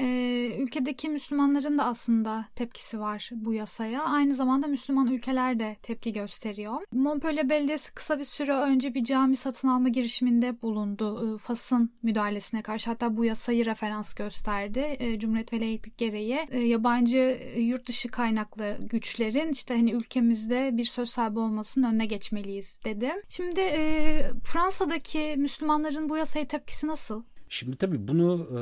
Ee, 0.00 0.56
ülkedeki 0.58 1.08
Müslümanların 1.08 1.78
da 1.78 1.84
aslında 1.84 2.44
tepkisi 2.54 3.00
var 3.00 3.30
bu 3.32 3.54
yasaya. 3.54 4.04
Aynı 4.04 4.34
zamanda 4.34 4.66
Müslüman 4.66 5.06
ülkeler 5.06 5.60
de 5.60 5.76
tepki 5.82 6.12
gösteriyor. 6.12 6.82
Montpellier 6.92 7.48
Belediyesi 7.48 7.94
kısa 7.94 8.18
bir 8.18 8.24
süre 8.24 8.52
önce 8.52 8.94
bir 8.94 9.04
cami 9.04 9.36
satın 9.36 9.68
alma 9.68 9.88
girişiminde 9.88 10.62
bulundu. 10.62 11.34
Ee, 11.34 11.38
Fas'ın 11.38 11.90
müdahalesine 12.02 12.62
karşı 12.62 12.90
hatta 12.90 13.16
bu 13.16 13.24
yasayı 13.24 13.64
referans 13.64 14.14
gösterdi. 14.14 14.96
Ee, 14.98 15.18
Cumhuriyet 15.18 15.52
ve 15.52 15.60
layıklık 15.60 15.98
gereği 15.98 16.38
e, 16.50 16.58
yabancı 16.60 17.38
e, 17.54 17.60
yurt 17.60 17.88
dışı 17.88 18.08
kaynaklı 18.08 18.78
güçlerin 18.82 19.52
işte 19.52 19.76
hani 19.76 19.92
ülkemizde 19.92 20.70
bir 20.72 20.84
söz 20.84 21.08
sahibi 21.10 21.38
olmasının 21.38 21.90
önüne 21.90 22.06
geçmeliyiz 22.06 22.80
dedi. 22.84 23.12
Şimdi 23.28 23.60
e, 23.60 24.22
Fransa'daki 24.44 25.34
Müslümanların 25.36 26.08
bu 26.08 26.16
yasaya 26.16 26.46
tepkisi 26.48 26.86
nasıl? 26.86 27.22
Şimdi 27.48 27.76
tabii 27.76 28.08
bunu 28.08 28.48
e, 28.50 28.60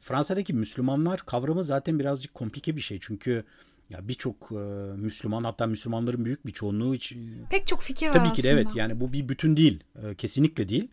Fransa'daki 0.00 0.54
Müslümanlar 0.54 1.20
kavramı 1.20 1.64
zaten 1.64 1.98
birazcık 1.98 2.34
komplike 2.34 2.76
bir 2.76 2.80
şey. 2.80 2.98
Çünkü 3.02 3.44
ya 3.90 4.08
birçok 4.08 4.52
e, 4.52 4.54
Müslüman 4.96 5.44
hatta 5.44 5.66
Müslümanların 5.66 6.24
büyük 6.24 6.46
bir 6.46 6.52
çoğunluğu 6.52 6.94
hiç 6.94 7.16
pek 7.50 7.66
çok 7.66 7.82
fikir 7.82 8.08
var 8.08 8.12
Tabii 8.12 8.32
ki 8.32 8.42
de 8.42 8.50
evet 8.50 8.76
yani 8.76 9.00
bu 9.00 9.12
bir 9.12 9.28
bütün 9.28 9.56
değil. 9.56 9.84
E, 10.02 10.14
kesinlikle 10.14 10.68
değil. 10.68 10.88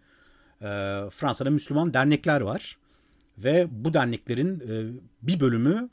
E, 0.62 0.66
Fransa'da 1.12 1.50
Müslüman 1.50 1.94
dernekler 1.94 2.42
var 2.42 2.78
ve 3.38 3.68
bu 3.72 3.94
derneklerin 3.94 4.60
e, 4.60 5.00
bir 5.22 5.40
bölümü 5.40 5.90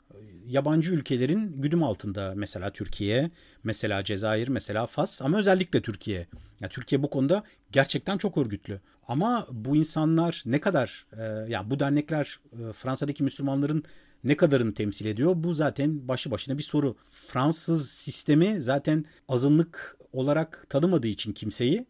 yabancı 0.47 0.93
ülkelerin 0.93 1.61
güdüm 1.61 1.83
altında. 1.83 2.33
Mesela 2.35 2.71
Türkiye, 2.71 3.31
mesela 3.63 4.03
Cezayir, 4.03 4.47
mesela 4.47 4.85
Fas 4.85 5.21
ama 5.21 5.37
özellikle 5.37 5.81
Türkiye. 5.81 6.27
Ya 6.59 6.69
Türkiye 6.69 7.03
bu 7.03 7.09
konuda 7.09 7.43
gerçekten 7.71 8.17
çok 8.17 8.37
örgütlü. 8.37 8.81
Ama 9.07 9.47
bu 9.51 9.75
insanlar 9.75 10.43
ne 10.45 10.61
kadar 10.61 11.05
e, 11.17 11.51
ya 11.51 11.69
bu 11.71 11.79
dernekler 11.79 12.39
e, 12.53 12.73
Fransa'daki 12.73 13.23
Müslümanların 13.23 13.83
ne 14.23 14.37
kadarını 14.37 14.73
temsil 14.73 15.05
ediyor? 15.05 15.33
Bu 15.35 15.53
zaten 15.53 16.07
başı 16.07 16.31
başına 16.31 16.57
bir 16.57 16.63
soru. 16.63 16.95
Fransız 17.11 17.89
sistemi 17.89 18.61
zaten 18.61 19.05
azınlık 19.27 19.97
olarak 20.13 20.65
tanımadığı 20.69 21.07
için 21.07 21.33
kimseyi 21.33 21.85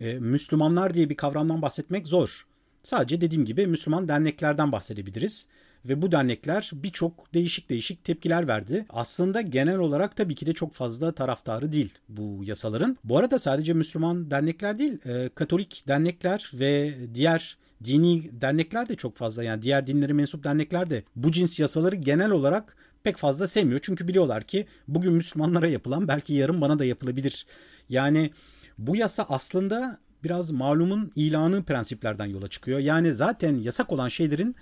e, 0.00 0.14
Müslümanlar 0.14 0.94
diye 0.94 1.10
bir 1.10 1.16
kavramdan 1.16 1.62
bahsetmek 1.62 2.06
zor. 2.06 2.46
Sadece 2.82 3.20
dediğim 3.20 3.44
gibi 3.44 3.66
Müslüman 3.66 4.08
derneklerden 4.08 4.72
bahsedebiliriz 4.72 5.48
ve 5.84 6.02
bu 6.02 6.12
dernekler 6.12 6.70
birçok 6.74 7.34
değişik 7.34 7.70
değişik 7.70 8.04
tepkiler 8.04 8.48
verdi. 8.48 8.86
Aslında 8.90 9.40
genel 9.40 9.78
olarak 9.78 10.16
tabii 10.16 10.34
ki 10.34 10.46
de 10.46 10.52
çok 10.52 10.72
fazla 10.74 11.12
taraftarı 11.12 11.72
değil 11.72 11.94
bu 12.08 12.40
yasaların. 12.44 12.98
Bu 13.04 13.18
arada 13.18 13.38
sadece 13.38 13.72
Müslüman 13.72 14.30
dernekler 14.30 14.78
değil, 14.78 14.98
e, 15.06 15.28
Katolik 15.34 15.84
dernekler 15.88 16.50
ve 16.54 16.94
diğer 17.14 17.56
dini 17.84 18.40
dernekler 18.40 18.88
de 18.88 18.96
çok 18.96 19.16
fazla 19.16 19.44
yani 19.44 19.62
diğer 19.62 19.86
dinlere 19.86 20.12
mensup 20.12 20.44
dernekler 20.44 20.90
de 20.90 21.02
bu 21.16 21.32
cins 21.32 21.60
yasaları 21.60 21.96
genel 21.96 22.30
olarak 22.30 22.76
pek 23.02 23.16
fazla 23.16 23.48
sevmiyor. 23.48 23.80
Çünkü 23.82 24.08
biliyorlar 24.08 24.42
ki 24.42 24.66
bugün 24.88 25.12
Müslümanlara 25.12 25.66
yapılan 25.66 26.08
belki 26.08 26.34
yarın 26.34 26.60
bana 26.60 26.78
da 26.78 26.84
yapılabilir. 26.84 27.46
Yani 27.88 28.30
bu 28.78 28.96
yasa 28.96 29.26
aslında 29.28 29.98
biraz 30.24 30.50
malumun 30.50 31.12
ilanı 31.16 31.62
prensiplerden 31.62 32.26
yola 32.26 32.48
çıkıyor. 32.48 32.78
Yani 32.78 33.12
zaten 33.12 33.56
yasak 33.56 33.92
olan 33.92 34.08
şeylerin 34.08 34.56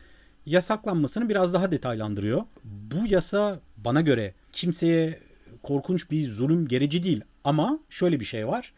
yasaklanmasını 0.46 1.28
biraz 1.28 1.54
daha 1.54 1.72
detaylandırıyor. 1.72 2.42
Bu 2.64 3.06
yasa 3.06 3.60
bana 3.76 4.00
göre 4.00 4.34
kimseye 4.52 5.18
korkunç 5.62 6.10
bir 6.10 6.28
zulüm 6.28 6.68
gereci 6.68 7.02
değil 7.02 7.20
ama 7.44 7.80
şöyle 7.90 8.20
bir 8.20 8.24
şey 8.24 8.46
var. 8.46 8.72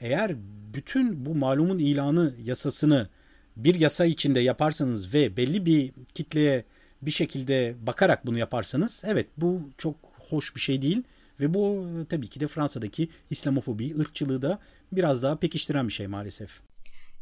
Eğer 0.00 0.36
bütün 0.74 1.26
bu 1.26 1.34
malumun 1.34 1.78
ilanı 1.78 2.34
yasasını 2.44 3.08
bir 3.56 3.80
yasa 3.80 4.06
içinde 4.06 4.40
yaparsanız 4.40 5.14
ve 5.14 5.36
belli 5.36 5.66
bir 5.66 5.92
kitleye 6.14 6.64
bir 7.02 7.10
şekilde 7.10 7.74
bakarak 7.86 8.26
bunu 8.26 8.38
yaparsanız 8.38 9.02
evet 9.06 9.26
bu 9.36 9.60
çok 9.78 9.96
hoş 10.28 10.54
bir 10.54 10.60
şey 10.60 10.82
değil 10.82 11.02
ve 11.40 11.54
bu 11.54 11.86
tabii 12.08 12.28
ki 12.28 12.40
de 12.40 12.48
Fransa'daki 12.48 13.08
İslamofobi, 13.30 13.98
ırkçılığı 13.98 14.42
da 14.42 14.58
biraz 14.92 15.22
daha 15.22 15.36
pekiştiren 15.36 15.88
bir 15.88 15.92
şey 15.92 16.06
maalesef. 16.06 16.60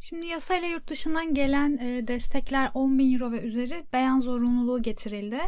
Şimdi 0.00 0.26
yasayla 0.26 0.69
yurt 0.69 0.88
dışından 0.88 1.35
gelen 1.35 1.79
e, 1.79 2.09
destekler 2.09 2.71
10 2.75 2.99
bin 2.99 3.12
euro 3.15 3.33
ve 3.33 3.41
üzeri 3.41 3.87
beyan 3.93 4.21
zorunluluğu 4.21 4.83
getirildi. 4.83 5.41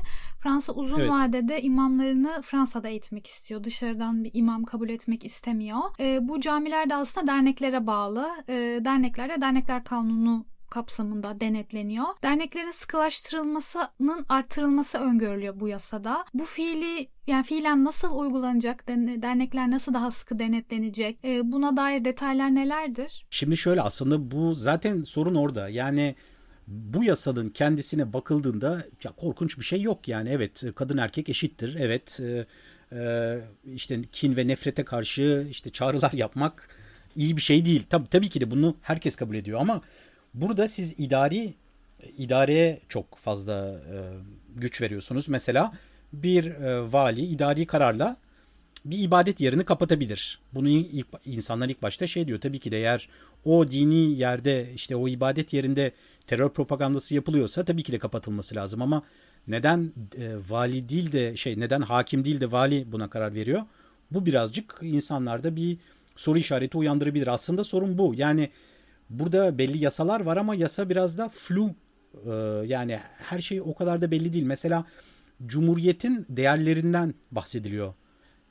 Fransa 0.43 0.73
uzun 0.73 1.01
evet. 1.01 1.11
vadede 1.11 1.63
imamlarını 1.63 2.43
Fransa'da 2.43 2.89
eğitmek 2.89 3.27
istiyor. 3.27 3.65
Dışarıdan 3.65 4.25
bir 4.25 4.31
imam 4.35 4.65
kabul 4.65 4.89
etmek 4.89 5.25
istemiyor. 5.25 5.79
E, 6.01 6.29
bu 6.29 6.41
camiler 6.41 6.91
de 6.91 6.95
aslında 6.95 7.27
derneklere 7.27 7.87
bağlı. 7.87 8.29
E, 8.49 8.81
dernekler 8.85 9.29
de 9.29 9.41
dernekler 9.41 9.85
kanunu 9.85 10.47
kapsamında 10.71 11.41
denetleniyor. 11.41 12.07
Derneklerin 12.23 12.71
sıkılaştırılmasının 12.71 14.27
artırılması 14.29 14.99
öngörülüyor 14.99 15.61
bu 15.61 15.69
yasada. 15.69 16.25
Bu 16.35 16.45
fiili 16.45 17.09
yani 17.27 17.45
fiilen 17.45 17.85
nasıl 17.85 18.19
uygulanacak, 18.19 18.89
dernekler 18.89 19.71
nasıl 19.71 19.95
daha 19.95 20.11
sıkı 20.11 20.39
denetlenecek, 20.39 21.25
e, 21.25 21.53
buna 21.53 21.77
dair 21.77 22.05
detaylar 22.05 22.55
nelerdir? 22.55 23.27
Şimdi 23.31 23.57
şöyle 23.57 23.83
aslında 23.83 24.31
bu 24.31 24.55
zaten 24.55 25.03
sorun 25.03 25.35
orada. 25.35 25.69
Yani 25.69 26.15
bu 26.69 27.05
yasanın 27.05 27.51
kendisine 27.51 28.13
bakıldığında 28.13 28.85
ya 29.05 29.13
korkunç 29.13 29.59
bir 29.59 29.65
şey 29.65 29.83
yok 29.83 30.09
yani 30.09 30.29
evet 30.29 30.65
kadın 30.75 30.97
erkek 30.97 31.29
eşittir 31.29 31.77
evet 31.81 32.21
e, 32.21 32.47
e, 32.93 33.41
işte 33.75 34.03
kin 34.13 34.37
ve 34.37 34.49
nefrete 34.49 34.85
karşı 34.85 35.47
işte 35.51 35.71
çağrılar 35.71 36.13
yapmak 36.13 36.69
iyi 37.17 37.37
bir 37.37 37.43
şey 37.43 37.65
değil 37.65 37.83
tabii 37.91 38.09
tabii 38.09 38.29
ki 38.29 38.41
de 38.41 38.51
bunu 38.51 38.77
herkes 38.83 39.17
kabul 39.17 39.35
ediyor 39.35 39.61
ama 39.61 39.81
Burada 40.35 40.69
siz 40.69 40.95
idari 41.01 41.55
idareye 42.19 42.81
çok 42.89 43.19
fazla 43.19 43.81
e, 43.93 43.97
güç 44.57 44.83
veriyorsunuz. 44.83 45.29
Mesela 45.29 45.73
bir 46.13 46.47
e, 46.47 46.93
vali 46.93 47.21
idari 47.21 47.67
kararla 47.67 48.17
bir 48.85 48.99
ibadet 48.99 49.41
yerini 49.41 49.65
kapatabilir. 49.65 50.41
Bunu 50.55 50.69
ilk, 50.69 51.07
insanlar 51.25 51.69
ilk 51.69 51.83
başta 51.83 52.07
şey 52.07 52.27
diyor 52.27 52.41
tabii 52.41 52.59
ki 52.59 52.73
de 52.73 52.79
eğer 52.79 53.09
o 53.45 53.71
dini 53.71 54.19
yerde 54.19 54.73
işte 54.75 54.97
o 54.97 55.09
ibadet 55.09 55.53
yerinde 55.53 55.93
terör 56.27 56.49
propagandası 56.49 57.15
yapılıyorsa 57.15 57.65
tabii 57.65 57.83
ki 57.83 57.93
de 57.93 57.99
kapatılması 57.99 58.55
lazım 58.55 58.83
ama 58.83 59.03
neden 59.49 59.93
e, 60.19 60.35
vali 60.49 60.89
değil 60.89 61.13
de 61.13 61.37
şey 61.37 61.61
neden 61.61 61.81
hakim 61.81 62.25
değil 62.25 62.41
de 62.41 62.53
vali 62.53 62.93
buna 62.93 63.11
karar 63.11 63.35
veriyor? 63.35 63.63
Bu 64.11 64.27
birazcık 64.27 64.79
insanlarda 64.83 65.57
bir 65.57 65.77
soru 66.17 66.39
işareti 66.39 66.77
uyandırabilir. 66.77 67.27
Aslında 67.27 67.65
sorun 67.65 67.99
bu. 67.99 68.15
Yani 68.17 68.51
Burada 69.11 69.59
belli 69.59 69.85
yasalar 69.85 70.21
var 70.21 70.37
ama 70.37 70.55
yasa 70.55 70.89
biraz 70.89 71.19
da 71.19 71.29
flu. 71.29 71.75
Ee, 72.27 72.31
yani 72.67 72.99
her 73.19 73.39
şey 73.39 73.61
o 73.61 73.75
kadar 73.75 74.03
da 74.03 74.11
belli 74.11 74.33
değil. 74.33 74.45
Mesela 74.45 74.85
Cumhuriyet'in 75.47 76.27
değerlerinden 76.29 77.15
bahsediliyor. 77.31 77.95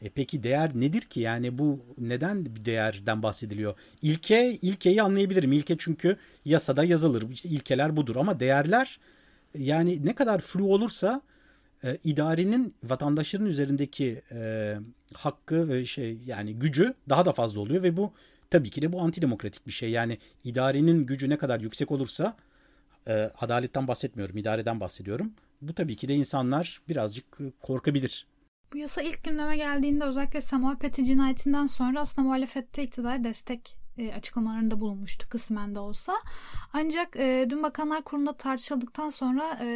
E 0.01 0.09
peki 0.09 0.43
değer 0.43 0.71
nedir 0.75 1.01
ki? 1.01 1.19
Yani 1.19 1.57
bu 1.57 1.79
neden 1.97 2.45
bir 2.45 2.65
değerden 2.65 3.23
bahsediliyor? 3.23 3.75
İlke, 4.01 4.51
ilkeyi 4.61 5.01
anlayabilirim. 5.01 5.51
İlke 5.51 5.75
çünkü 5.79 6.17
yasada 6.45 6.83
yazılır. 6.83 7.29
İşte 7.31 7.49
ilkeler 7.49 7.97
budur 7.97 8.15
ama 8.15 8.39
değerler 8.39 8.99
yani 9.57 10.05
ne 10.05 10.15
kadar 10.15 10.39
flu 10.41 10.73
olursa 10.73 11.21
e, 11.83 11.97
idarenin 12.03 12.75
vatandaşların 12.83 13.47
üzerindeki 13.47 14.21
e, 14.31 14.75
hakkı 15.13 15.75
e, 15.75 15.85
şey 15.85 16.17
yani 16.25 16.53
gücü 16.55 16.93
daha 17.09 17.25
da 17.25 17.31
fazla 17.31 17.61
oluyor 17.61 17.83
ve 17.83 17.97
bu 17.97 18.13
Tabii 18.49 18.69
ki 18.69 18.81
de 18.81 18.93
bu 18.93 19.01
antidemokratik 19.01 19.67
bir 19.67 19.71
şey. 19.71 19.91
Yani 19.91 20.17
idarenin 20.43 21.05
gücü 21.05 21.29
ne 21.29 21.37
kadar 21.37 21.59
yüksek 21.59 21.91
olursa 21.91 22.37
e, 23.07 23.31
adaletten 23.41 23.87
bahsetmiyorum, 23.87 24.37
idareden 24.37 24.79
bahsediyorum. 24.79 25.33
Bu 25.61 25.73
tabii 25.73 25.95
ki 25.95 26.07
de 26.07 26.15
insanlar 26.15 26.81
birazcık 26.89 27.37
korkabilir. 27.61 28.27
Bu 28.73 28.77
yasa 28.77 29.01
ilk 29.01 29.23
gündeme 29.23 29.57
geldiğinde 29.57 30.03
özellikle 30.03 30.41
Samuel 30.41 30.77
Paty 30.77 31.03
cinayetinden 31.03 31.65
sonra 31.65 31.99
aslında 31.99 32.27
muhalefette 32.27 32.83
iktidar 32.83 33.23
destek 33.23 33.77
e, 33.97 34.13
açıklamalarında 34.13 34.79
bulunmuştu 34.79 35.29
kısmen 35.29 35.75
de 35.75 35.79
olsa. 35.79 36.13
Ancak 36.73 37.15
e, 37.15 37.45
dün 37.49 37.63
Bakanlar 37.63 38.01
Kurulu'nda 38.01 38.33
tartışıldıktan 38.33 39.09
sonra 39.09 39.57
e, 39.61 39.67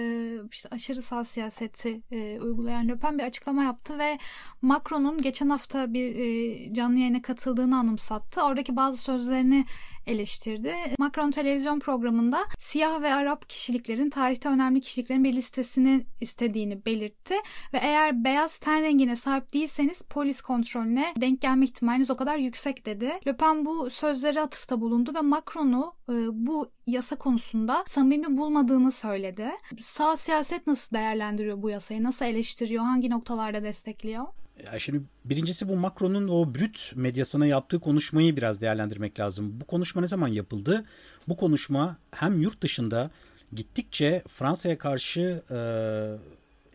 işte 0.52 0.70
aşırı 0.72 1.02
sağ 1.02 1.24
siyaseti 1.24 2.02
e, 2.12 2.40
uygulayan 2.40 2.88
Le 2.88 2.98
Pen 2.98 3.18
bir 3.18 3.24
açıklama 3.24 3.64
yaptı 3.64 4.00
ve 4.00 4.20
Macron'un 4.62 5.22
geçen 5.22 5.50
hafta 5.50 5.94
bir 5.94 6.16
e, 6.16 6.74
canlı 6.74 6.98
yayına 6.98 7.22
katıldığını 7.22 7.78
anımsattı. 7.78 8.42
Oradaki 8.42 8.76
bazı 8.76 8.98
sözlerini 8.98 9.66
eleştirdi. 10.08 10.76
Macron 11.00 11.32
televizyon 11.32 11.80
programında 11.80 12.40
siyah 12.60 13.02
ve 13.02 13.14
Arap 13.14 13.50
kişiliklerin 13.50 14.10
tarihte 14.10 14.50
önemli 14.50 14.82
kişiliklerin 14.82 15.24
bir 15.24 15.34
listesini 15.34 16.06
istediğini 16.22 16.86
belirtti 16.86 17.34
ve 17.74 17.78
eğer 17.78 18.24
beyaz 18.24 18.58
ten 18.58 18.82
rengine 18.82 19.16
sahip 19.16 19.54
değilseniz 19.54 20.02
polis 20.02 20.42
kontrolüne 20.42 21.14
denk 21.22 21.42
gelme 21.42 21.66
ihtimaliniz 21.66 22.12
o 22.12 22.16
kadar 22.16 22.38
yüksek 22.38 22.86
dedi. 22.86 23.20
Le 23.28 23.38
Pen 23.38 23.66
bu 23.66 23.90
sözleri 23.90 24.42
atıfta 24.42 24.82
bulundu 24.82 25.12
ve 25.16 25.22
Macron'u 25.22 25.94
e, 26.10 26.14
bu 26.32 26.70
yasa 26.88 27.16
konusunda 27.16 27.84
samimi 27.88 28.38
bulmadığını 28.38 28.92
söyledi. 28.92 29.52
Sağ 29.78 30.16
siyaset 30.16 30.68
nasıl 30.68 30.96
değerlendiriyor 30.96 31.62
bu 31.62 31.70
yasayı? 31.70 32.04
Nasıl 32.04 32.26
eleştiriyor? 32.26 32.84
Hangi 32.84 33.10
noktalarda 33.10 33.64
destekliyor? 33.64 34.26
Ya 34.66 34.80
şimdi 34.80 35.02
birincisi 35.26 35.68
bu 35.68 35.76
Macron'un 35.76 36.28
o 36.28 36.56
brüt 36.56 36.92
medyasına 36.96 37.46
yaptığı 37.46 37.80
konuşmayı 37.80 38.38
biraz 38.38 38.62
değerlendirmek 38.62 39.20
lazım. 39.20 39.62
Bu 39.62 39.66
konuşma 39.66 40.02
ne 40.02 40.08
zaman 40.08 40.28
yapıldı? 40.28 40.86
Bu 41.28 41.38
konuşma 41.38 41.98
hem 42.12 42.42
yurt 42.42 42.62
dışında 42.62 43.12
gittikçe 43.54 44.24
Fransa'ya 44.28 44.78
karşı 44.78 45.44
e, 45.52 45.58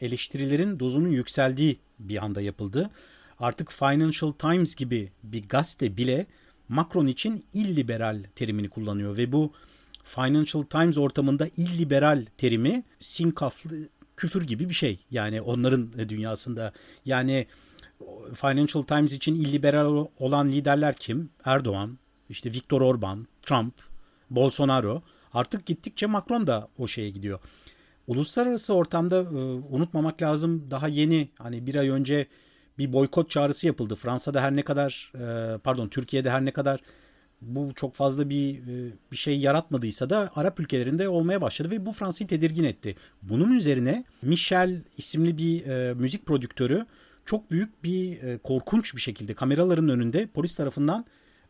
eleştirilerin 0.06 0.80
dozunun 0.80 1.08
yükseldiği 1.08 1.78
bir 1.98 2.24
anda 2.24 2.40
yapıldı. 2.40 2.90
Artık 3.38 3.72
Financial 3.72 4.32
Times 4.32 4.74
gibi 4.74 5.12
bir 5.22 5.48
gazete 5.48 5.96
bile 5.96 6.26
Macron 6.68 7.06
için 7.06 7.44
illiberal 7.52 8.22
terimini 8.34 8.68
kullanıyor 8.68 9.16
ve 9.16 9.32
bu 9.32 9.52
Financial 10.04 10.62
Times 10.62 10.98
ortamında 10.98 11.46
illiberal 11.56 12.26
terimi 12.38 12.84
sinkaflı 13.00 13.88
küfür 14.16 14.42
gibi 14.42 14.68
bir 14.68 14.74
şey. 14.74 14.98
Yani 15.10 15.40
onların 15.40 16.08
dünyasında 16.08 16.72
yani 17.04 17.46
Financial 18.34 18.82
Times 18.82 19.12
için 19.12 19.34
illiberal 19.34 20.06
olan 20.18 20.48
liderler 20.48 20.96
kim? 20.96 21.30
Erdoğan, 21.44 21.98
işte 22.28 22.52
Viktor 22.52 22.80
Orban, 22.80 23.26
Trump, 23.42 23.74
Bolsonaro. 24.30 25.02
Artık 25.32 25.66
gittikçe 25.66 26.06
Macron 26.06 26.46
da 26.46 26.68
o 26.78 26.86
şeye 26.86 27.10
gidiyor. 27.10 27.40
Uluslararası 28.06 28.74
ortamda 28.74 29.22
unutmamak 29.70 30.22
lazım 30.22 30.70
daha 30.70 30.88
yeni 30.88 31.28
hani 31.38 31.66
bir 31.66 31.74
ay 31.74 31.88
önce 31.88 32.26
bir 32.78 32.92
boykot 32.92 33.30
çağrısı 33.30 33.66
yapıldı. 33.66 33.94
Fransa'da 33.94 34.42
her 34.42 34.56
ne 34.56 34.62
kadar 34.62 35.12
pardon 35.64 35.88
Türkiye'de 35.88 36.30
her 36.30 36.44
ne 36.44 36.50
kadar 36.50 36.80
bu 37.40 37.72
çok 37.74 37.94
fazla 37.94 38.30
bir 38.30 38.60
bir 39.12 39.16
şey 39.16 39.38
yaratmadıysa 39.38 40.10
da 40.10 40.30
Arap 40.36 40.60
ülkelerinde 40.60 41.08
olmaya 41.08 41.40
başladı 41.40 41.70
ve 41.70 41.86
bu 41.86 41.92
Fransa'yı 41.92 42.28
tedirgin 42.28 42.64
etti. 42.64 42.96
Bunun 43.22 43.56
üzerine 43.56 44.04
Michel 44.22 44.82
isimli 44.96 45.38
bir 45.38 45.92
müzik 45.92 46.26
prodüktörü 46.26 46.86
çok 47.26 47.50
büyük 47.50 47.84
bir 47.84 48.22
e, 48.22 48.38
korkunç 48.38 48.94
bir 48.94 49.00
şekilde 49.00 49.34
kameraların 49.34 49.88
önünde 49.88 50.26
polis 50.26 50.56
tarafından 50.56 51.04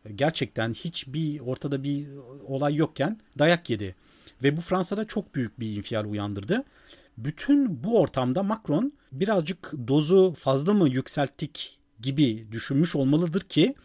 e, 0.05 0.13
gerçekten 0.13 0.73
hiçbir 0.73 1.39
ortada 1.39 1.83
bir 1.83 2.07
olay 2.47 2.75
yokken 2.75 3.19
dayak 3.39 3.69
yedi. 3.69 3.95
Ve 4.43 4.57
bu 4.57 4.61
Fransa'da 4.61 5.07
çok 5.07 5.35
büyük 5.35 5.59
bir 5.59 5.77
infial 5.77 6.05
uyandırdı. 6.05 6.63
Bütün 7.17 7.83
bu 7.83 7.99
ortamda 7.99 8.43
Macron 8.43 8.93
birazcık 9.11 9.73
dozu 9.87 10.33
fazla 10.33 10.73
mı 10.73 10.89
yükselttik 10.89 11.79
gibi 11.99 12.47
düşünmüş 12.51 12.95
olmalıdır 12.95 13.41
ki 13.41 13.75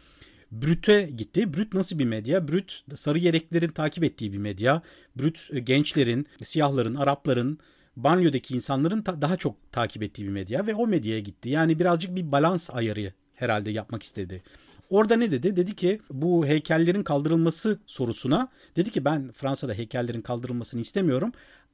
Brüt'e 0.51 1.09
gitti. 1.17 1.53
Brüt 1.53 1.73
nasıl 1.73 1.99
bir 1.99 2.05
medya? 2.05 2.47
Brüt 2.47 2.83
sarı 2.95 3.19
yeleklerin 3.19 3.71
takip 3.71 4.03
ettiği 4.03 4.33
bir 4.33 4.37
medya. 4.37 4.81
Brüt 5.15 5.49
e, 5.53 5.59
gençlerin, 5.59 6.27
siyahların, 6.43 6.95
Arapların, 6.95 7.59
banyodaki 7.95 8.55
insanların 8.55 9.01
ta- 9.01 9.21
daha 9.21 9.37
çok 9.37 9.71
takip 9.71 10.03
ettiği 10.03 10.23
bir 10.23 10.29
medya 10.29 10.67
ve 10.67 10.75
o 10.75 10.87
medyaya 10.87 11.19
gitti. 11.19 11.49
Yani 11.49 11.79
birazcık 11.79 12.15
bir 12.15 12.31
balans 12.31 12.69
ayarı 12.73 13.13
herhalde 13.33 13.71
yapmak 13.71 14.03
istedi. 14.03 14.43
Orada 14.89 15.15
ne 15.15 15.31
dedi? 15.31 15.55
Dedi 15.55 15.75
ki 15.75 16.01
bu 16.09 16.45
heykellerin 16.45 17.03
kaldırılması 17.03 17.79
sorusuna 17.85 18.47
dedi 18.75 18.91
ki 18.91 19.05
ben 19.05 19.31
Fransa'da 19.31 19.73
heykellerin 19.73 20.21
kaldırılmasını 20.21 20.81
istemiyorum 20.81 21.31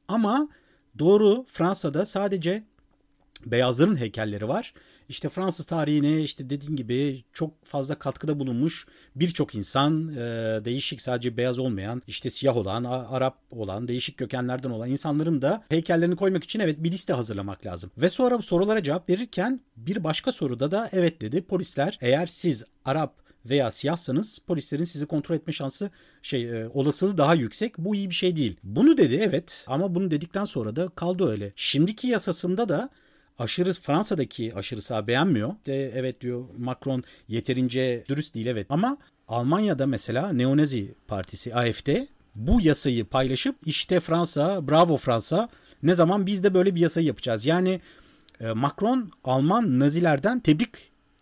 ama 0.08 0.50
doğru 1.00 1.46
Fransa'da 1.48 2.06
sadece 2.06 2.64
beyazların 3.46 3.96
heykelleri 3.96 4.48
var. 4.48 4.74
İşte 5.10 5.30
Fransız 5.30 5.66
tarihine 5.66 6.22
işte 6.22 6.50
dediğin 6.50 6.76
gibi 6.76 7.24
çok 7.34 7.66
fazla 7.66 8.00
katkıda 8.00 8.40
bulunmuş 8.40 8.88
birçok 9.16 9.56
insan 9.56 10.10
e, 10.10 10.16
değişik 10.66 11.02
sadece 11.02 11.38
beyaz 11.38 11.60
olmayan 11.60 12.02
işte 12.08 12.30
siyah 12.30 12.58
olan, 12.58 12.84
Arap 12.84 13.38
olan, 13.52 13.88
değişik 13.88 14.18
kökenlerden 14.18 14.70
olan 14.70 14.90
insanların 14.90 15.42
da 15.42 15.64
heykellerini 15.70 16.16
koymak 16.16 16.44
için 16.44 16.60
evet 16.60 16.84
bir 16.84 16.92
liste 16.92 17.14
hazırlamak 17.14 17.66
lazım. 17.66 17.92
Ve 17.98 18.10
sonra 18.10 18.42
sorulara 18.42 18.84
cevap 18.84 19.10
verirken 19.10 19.62
bir 19.78 20.04
başka 20.04 20.32
soruda 20.32 20.72
da 20.72 20.90
evet 20.92 21.22
dedi 21.22 21.42
polisler 21.42 21.98
eğer 22.02 22.28
siz 22.28 22.64
Arap 22.86 23.30
veya 23.46 23.72
siyahsanız 23.72 24.40
polislerin 24.40 24.84
sizi 24.84 25.06
kontrol 25.06 25.36
etme 25.36 25.54
şansı 25.54 25.90
şey 26.22 26.62
e, 26.62 26.68
olasılığı 26.68 27.18
daha 27.18 27.36
yüksek. 27.36 27.78
Bu 27.78 27.96
iyi 27.96 28.10
bir 28.10 28.16
şey 28.16 28.36
değil. 28.36 28.58
Bunu 28.64 28.98
dedi 28.98 29.20
evet 29.22 29.66
ama 29.68 29.96
bunu 29.96 30.12
dedikten 30.12 30.46
sonra 30.46 30.76
da 30.76 30.88
kaldı 30.88 31.32
öyle. 31.32 31.54
Şimdiki 31.56 32.08
yasasında 32.08 32.70
da 32.70 32.90
aşırı 33.40 33.74
Fransa'daki 33.74 34.56
aşırı 34.56 34.82
sağ 34.82 35.08
beğenmiyor. 35.08 35.56
De, 35.66 35.92
evet 35.96 36.22
diyor 36.22 36.46
Macron 36.58 37.04
yeterince 37.28 38.04
dürüst 38.10 38.36
değil 38.36 38.46
evet 38.46 38.68
ama 38.70 38.98
Almanya'da 39.28 39.88
mesela 39.88 40.34
Neonazi 40.34 40.96
Partisi 41.08 41.56
AFD 41.56 41.90
bu 42.36 42.62
yasayı 42.62 43.06
paylaşıp 43.06 43.56
işte 43.66 44.00
Fransa, 44.00 44.68
bravo 44.68 44.98
Fransa 44.98 45.50
ne 45.84 45.94
zaman 45.94 46.26
biz 46.26 46.44
de 46.44 46.54
böyle 46.54 46.76
bir 46.76 46.80
yasayı 46.80 47.08
yapacağız. 47.08 47.46
Yani 47.46 47.82
e, 48.42 48.52
Macron 48.52 49.12
Alman 49.24 49.80
Nazilerden 49.80 50.40
tebrik 50.40 50.70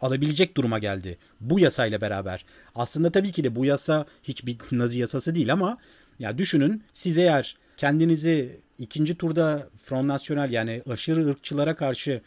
alabilecek 0.01 0.57
duruma 0.57 0.79
geldi 0.79 1.17
bu 1.41 1.59
yasayla 1.59 2.01
beraber. 2.01 2.45
Aslında 2.75 3.11
tabii 3.11 3.31
ki 3.31 3.43
de 3.43 3.55
bu 3.55 3.65
yasa 3.65 4.05
hiçbir 4.23 4.57
Nazi 4.71 4.99
yasası 4.99 5.35
değil 5.35 5.53
ama 5.53 5.77
ya 6.19 6.37
düşünün 6.37 6.83
siz 6.93 7.17
eğer 7.17 7.57
kendinizi 7.77 8.61
ikinci 8.79 9.15
turda 9.15 9.69
Front 9.83 10.05
National 10.05 10.51
yani 10.51 10.81
aşırı 10.89 11.27
ırkçılara 11.27 11.75
karşı 11.75 12.21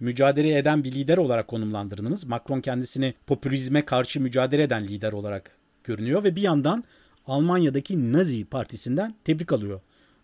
mücadele 0.00 0.58
eden 0.58 0.84
bir 0.84 0.92
lider 0.92 1.16
olarak 1.16 1.48
konumlandırdınız. 1.48 2.26
Macron 2.26 2.60
kendisini 2.60 3.14
popülizme 3.26 3.84
karşı 3.84 4.20
mücadele 4.20 4.62
eden 4.62 4.84
lider 4.84 5.12
olarak 5.12 5.56
görünüyor 5.84 6.24
ve 6.24 6.36
bir 6.36 6.42
yandan 6.42 6.84
Almanya'daki 7.26 8.12
Nazi 8.12 8.44
partisinden 8.44 9.14
tebrik 9.24 9.52
alıyor. 9.52 9.80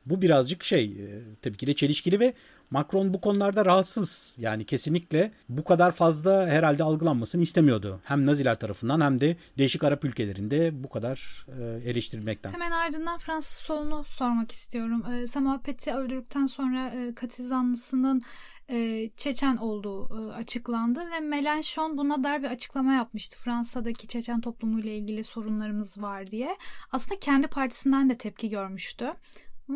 Bu 0.06 0.22
birazcık 0.22 0.64
şey 0.64 0.84
e, 0.84 1.22
tabii 1.42 1.56
ki 1.56 1.66
de 1.66 1.74
çelişkili 1.74 2.20
ve 2.20 2.34
Macron 2.70 3.14
bu 3.14 3.20
konularda 3.20 3.64
rahatsız. 3.64 4.36
Yani 4.38 4.64
kesinlikle 4.64 5.32
bu 5.48 5.64
kadar 5.64 5.90
fazla 5.90 6.46
herhalde 6.46 6.84
algılanmasını 6.84 7.42
istemiyordu. 7.42 8.00
Hem 8.04 8.26
Naziler 8.26 8.58
tarafından 8.58 9.00
hem 9.00 9.20
de 9.20 9.36
değişik 9.58 9.84
Arap 9.84 10.04
ülkelerinde 10.04 10.84
bu 10.84 10.88
kadar 10.88 11.46
e, 11.60 11.90
eleştirilmekten. 11.90 12.52
Hemen 12.52 12.70
ardından 12.70 13.18
Fransız 13.18 13.56
solunu 13.56 14.04
sormak 14.04 14.52
istiyorum. 14.52 15.04
E, 15.12 15.26
Samuel 15.26 15.60
öldürdükten 15.94 16.46
sonra 16.46 16.88
e, 16.88 17.14
Katizanlısının 17.14 18.22
e, 18.70 19.10
Çeçen 19.16 19.56
olduğu 19.56 20.30
e, 20.30 20.32
açıklandı 20.32 21.00
ve 21.10 21.20
Melenchon 21.20 21.98
buna 21.98 22.24
dair 22.24 22.42
bir 22.42 22.50
açıklama 22.50 22.94
yapmıştı. 22.94 23.38
Fransa'daki 23.38 24.06
Çeçen 24.06 24.40
toplumuyla 24.40 24.90
ilgili 24.90 25.24
sorunlarımız 25.24 26.02
var 26.02 26.26
diye. 26.26 26.56
Aslında 26.92 27.20
kendi 27.20 27.46
partisinden 27.46 28.10
de 28.10 28.18
tepki 28.18 28.48
görmüştü. 28.48 29.12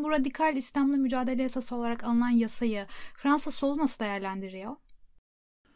Bu 0.03 0.11
radikal 0.11 0.57
İslam'la 0.57 0.97
mücadele 0.97 1.43
yasası 1.43 1.77
olarak 1.77 2.05
alınan 2.05 2.31
yasayı 2.31 2.87
Fransa 3.17 3.51
solu 3.51 3.79
nasıl 3.79 3.99
değerlendiriyor? 3.99 4.77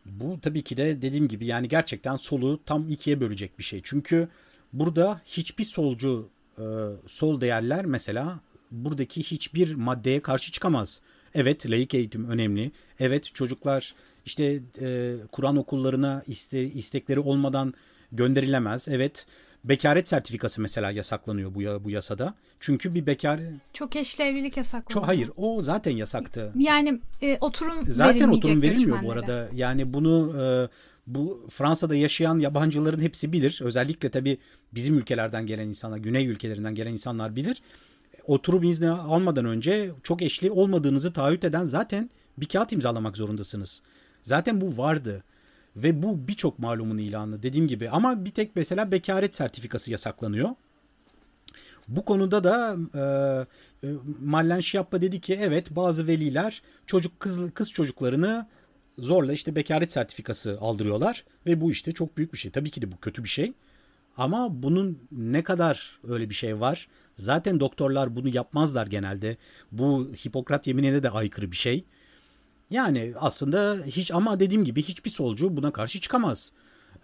Bu 0.06 0.40
tabii 0.40 0.62
ki 0.62 0.76
de 0.76 1.02
dediğim 1.02 1.28
gibi 1.28 1.46
yani 1.46 1.68
gerçekten 1.68 2.16
solu 2.16 2.60
tam 2.64 2.88
ikiye 2.88 3.20
bölecek 3.20 3.58
bir 3.58 3.64
şey. 3.64 3.80
Çünkü 3.84 4.28
burada 4.72 5.20
hiçbir 5.24 5.64
solcu 5.64 6.28
e, 6.58 6.64
sol 7.06 7.40
değerler 7.40 7.86
mesela 7.86 8.40
buradaki 8.70 9.22
hiçbir 9.22 9.74
maddeye 9.74 10.20
karşı 10.20 10.52
çıkamaz. 10.52 11.02
Evet 11.34 11.70
laik 11.70 11.94
eğitim 11.94 12.30
önemli. 12.30 12.72
Evet 12.98 13.34
çocuklar 13.34 13.94
işte 14.26 14.60
e, 14.80 15.14
Kur'an 15.32 15.56
okullarına 15.56 16.22
iste, 16.26 16.64
istekleri 16.64 17.20
olmadan 17.20 17.74
gönderilemez. 18.12 18.88
Evet 18.88 19.26
bekaret 19.68 20.08
sertifikası 20.08 20.60
mesela 20.60 20.90
yasaklanıyor 20.90 21.54
bu 21.54 21.84
bu 21.84 21.90
yasada. 21.90 22.34
Çünkü 22.60 22.94
bir 22.94 23.06
bekar 23.06 23.40
çok 23.72 23.96
eşli 23.96 24.24
evlilik 24.24 24.56
yasaklanıyor. 24.56 24.90
Çok 24.90 25.08
hayır 25.08 25.30
o 25.36 25.62
zaten 25.62 25.96
yasaktı. 25.96 26.52
Yani 26.58 27.00
e, 27.22 27.38
oturum 27.40 27.74
zaten 27.88 28.28
oturum 28.28 28.62
verilmiyor 28.62 29.02
bu 29.02 29.12
arada. 29.12 29.48
Yani 29.54 29.92
bunu 29.92 30.34
e, 30.42 30.68
bu 31.06 31.46
Fransa'da 31.50 31.94
yaşayan 31.94 32.38
yabancıların 32.38 33.00
hepsi 33.00 33.32
bilir. 33.32 33.60
Özellikle 33.62 34.08
tabii 34.08 34.38
bizim 34.74 34.98
ülkelerden 34.98 35.46
gelen 35.46 35.68
insanlar, 35.68 35.98
güney 35.98 36.26
ülkelerinden 36.26 36.74
gelen 36.74 36.92
insanlar 36.92 37.36
bilir. 37.36 37.62
Oturum 38.26 38.62
izni 38.62 38.90
almadan 38.90 39.44
önce 39.44 39.90
çok 40.02 40.22
eşli 40.22 40.50
olmadığınızı 40.50 41.12
taahhüt 41.12 41.44
eden 41.44 41.64
zaten 41.64 42.10
bir 42.38 42.46
kağıt 42.46 42.72
imzalamak 42.72 43.16
zorundasınız. 43.16 43.82
Zaten 44.22 44.60
bu 44.60 44.76
vardı. 44.76 45.24
Ve 45.82 46.02
bu 46.02 46.28
birçok 46.28 46.58
malumun 46.58 46.98
ilanı 46.98 47.42
dediğim 47.42 47.68
gibi 47.68 47.90
ama 47.90 48.24
bir 48.24 48.30
tek 48.30 48.56
mesela 48.56 48.92
bekaret 48.92 49.36
sertifikası 49.36 49.90
yasaklanıyor. 49.90 50.50
Bu 51.88 52.04
konuda 52.04 52.44
da 52.44 52.76
e, 52.94 53.86
e, 53.88 53.92
Mallen 54.20 54.60
Şiappa 54.60 55.00
dedi 55.00 55.20
ki 55.20 55.38
evet 55.42 55.76
bazı 55.76 56.06
veliler 56.06 56.62
çocuk 56.86 57.20
kız, 57.20 57.54
kız 57.54 57.72
çocuklarını 57.72 58.46
zorla 58.98 59.32
işte 59.32 59.56
bekaret 59.56 59.92
sertifikası 59.92 60.58
aldırıyorlar 60.60 61.24
ve 61.46 61.60
bu 61.60 61.70
işte 61.70 61.92
çok 61.92 62.16
büyük 62.16 62.32
bir 62.32 62.38
şey. 62.38 62.50
Tabii 62.50 62.70
ki 62.70 62.82
de 62.82 62.92
bu 62.92 62.96
kötü 62.96 63.24
bir 63.24 63.28
şey. 63.28 63.52
Ama 64.16 64.62
bunun 64.62 64.98
ne 65.12 65.42
kadar 65.42 65.98
öyle 66.08 66.30
bir 66.30 66.34
şey 66.34 66.60
var? 66.60 66.88
Zaten 67.14 67.60
doktorlar 67.60 68.16
bunu 68.16 68.28
yapmazlar 68.28 68.86
genelde. 68.86 69.36
Bu 69.72 70.12
Hipokrat 70.26 70.66
yeminine 70.66 71.02
de 71.02 71.10
aykırı 71.10 71.52
bir 71.52 71.56
şey. 71.56 71.84
Yani 72.70 73.12
aslında 73.16 73.78
hiç 73.86 74.10
ama 74.10 74.40
dediğim 74.40 74.64
gibi 74.64 74.82
hiçbir 74.82 75.10
solcu 75.10 75.56
buna 75.56 75.70
karşı 75.70 76.00
çıkamaz. 76.00 76.52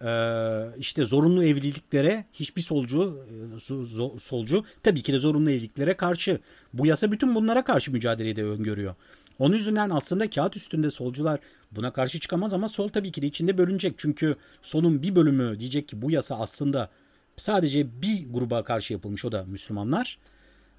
Ee, 0.01 0.65
işte 0.77 1.05
zorunlu 1.05 1.43
evliliklere 1.43 2.25
hiçbir 2.33 2.61
solcu 2.61 3.25
e, 3.55 4.19
solcu 4.19 4.63
tabii 4.83 5.01
ki 5.01 5.13
de 5.13 5.19
zorunlu 5.19 5.51
evliliklere 5.51 5.97
karşı. 5.97 6.39
Bu 6.73 6.85
yasa 6.85 7.11
bütün 7.11 7.35
bunlara 7.35 7.63
karşı 7.63 7.91
mücadeleyi 7.91 8.35
de 8.35 8.43
öngörüyor. 8.43 8.95
Onun 9.39 9.55
yüzünden 9.55 9.89
aslında 9.89 10.29
kağıt 10.29 10.55
üstünde 10.55 10.89
solcular 10.89 11.39
buna 11.71 11.93
karşı 11.93 12.19
çıkamaz 12.19 12.53
ama 12.53 12.69
sol 12.69 12.89
tabii 12.89 13.11
ki 13.11 13.21
de 13.21 13.27
içinde 13.27 13.57
bölünecek. 13.57 13.93
Çünkü 13.97 14.35
solun 14.61 15.01
bir 15.01 15.15
bölümü 15.15 15.59
diyecek 15.59 15.87
ki 15.87 16.01
bu 16.01 16.11
yasa 16.11 16.35
aslında 16.35 16.89
sadece 17.37 18.01
bir 18.01 18.33
gruba 18.33 18.63
karşı 18.63 18.93
yapılmış 18.93 19.25
o 19.25 19.31
da 19.31 19.43
Müslümanlar. 19.43 20.17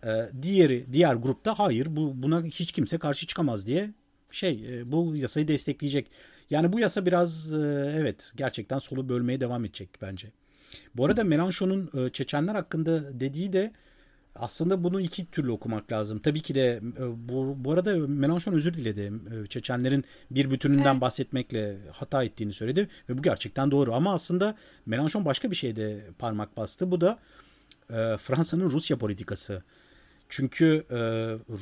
Ee, 0.05 0.09
diğeri 0.43 0.87
diğer 0.93 1.15
grupta 1.15 1.59
hayır 1.59 1.97
bu 1.97 2.23
buna 2.23 2.45
hiç 2.45 2.73
kimse 2.73 2.99
karşı 2.99 3.27
çıkamaz 3.27 3.67
diye 3.67 3.91
şey 4.31 4.81
e, 4.81 4.93
bu 4.93 5.17
yasayı 5.17 5.49
destekleyecek. 5.49 6.11
Yani 6.51 6.73
bu 6.73 6.81
yasa 6.81 7.07
biraz 7.07 7.53
e, 7.53 7.57
evet 7.97 8.33
gerçekten 8.37 8.79
solu 8.79 9.09
bölmeye 9.09 9.41
devam 9.41 9.65
edecek 9.65 9.89
bence. 10.03 10.31
Bu 10.95 11.05
arada 11.05 11.25
Melanchon'un 11.25 12.07
e, 12.07 12.11
Çeçenler 12.11 12.55
hakkında 12.55 13.21
dediği 13.21 13.53
de 13.53 13.73
aslında 14.35 14.85
bunu 14.85 15.01
iki 15.01 15.31
türlü 15.31 15.51
okumak 15.51 15.93
lazım. 15.93 16.19
Tabii 16.19 16.41
ki 16.41 16.55
de 16.55 16.81
bu, 17.29 17.55
bu 17.59 17.73
arada 17.73 17.97
Melanchon 18.09 18.53
özür 18.53 18.75
diledi. 18.75 19.13
Çeçenlerin 19.49 20.05
bir 20.31 20.51
bütününden 20.51 20.93
evet. 20.93 21.01
bahsetmekle 21.01 21.77
hata 21.93 22.25
ettiğini 22.25 22.53
söyledi 22.53 22.89
ve 23.09 23.19
bu 23.19 23.23
gerçekten 23.23 23.71
doğru. 23.71 23.95
Ama 23.95 24.15
aslında 24.15 24.57
Melanchon 24.87 25.25
başka 25.25 25.51
bir 25.51 25.57
şeyde 25.57 26.07
parmak 26.19 26.57
bastı. 26.57 26.91
Bu 26.91 27.01
da 27.01 27.19
e, 27.91 28.17
Fransa'nın 28.17 28.71
Rusya 28.71 28.99
politikası. 28.99 29.63
Çünkü 30.29 30.85
e, 30.91 30.97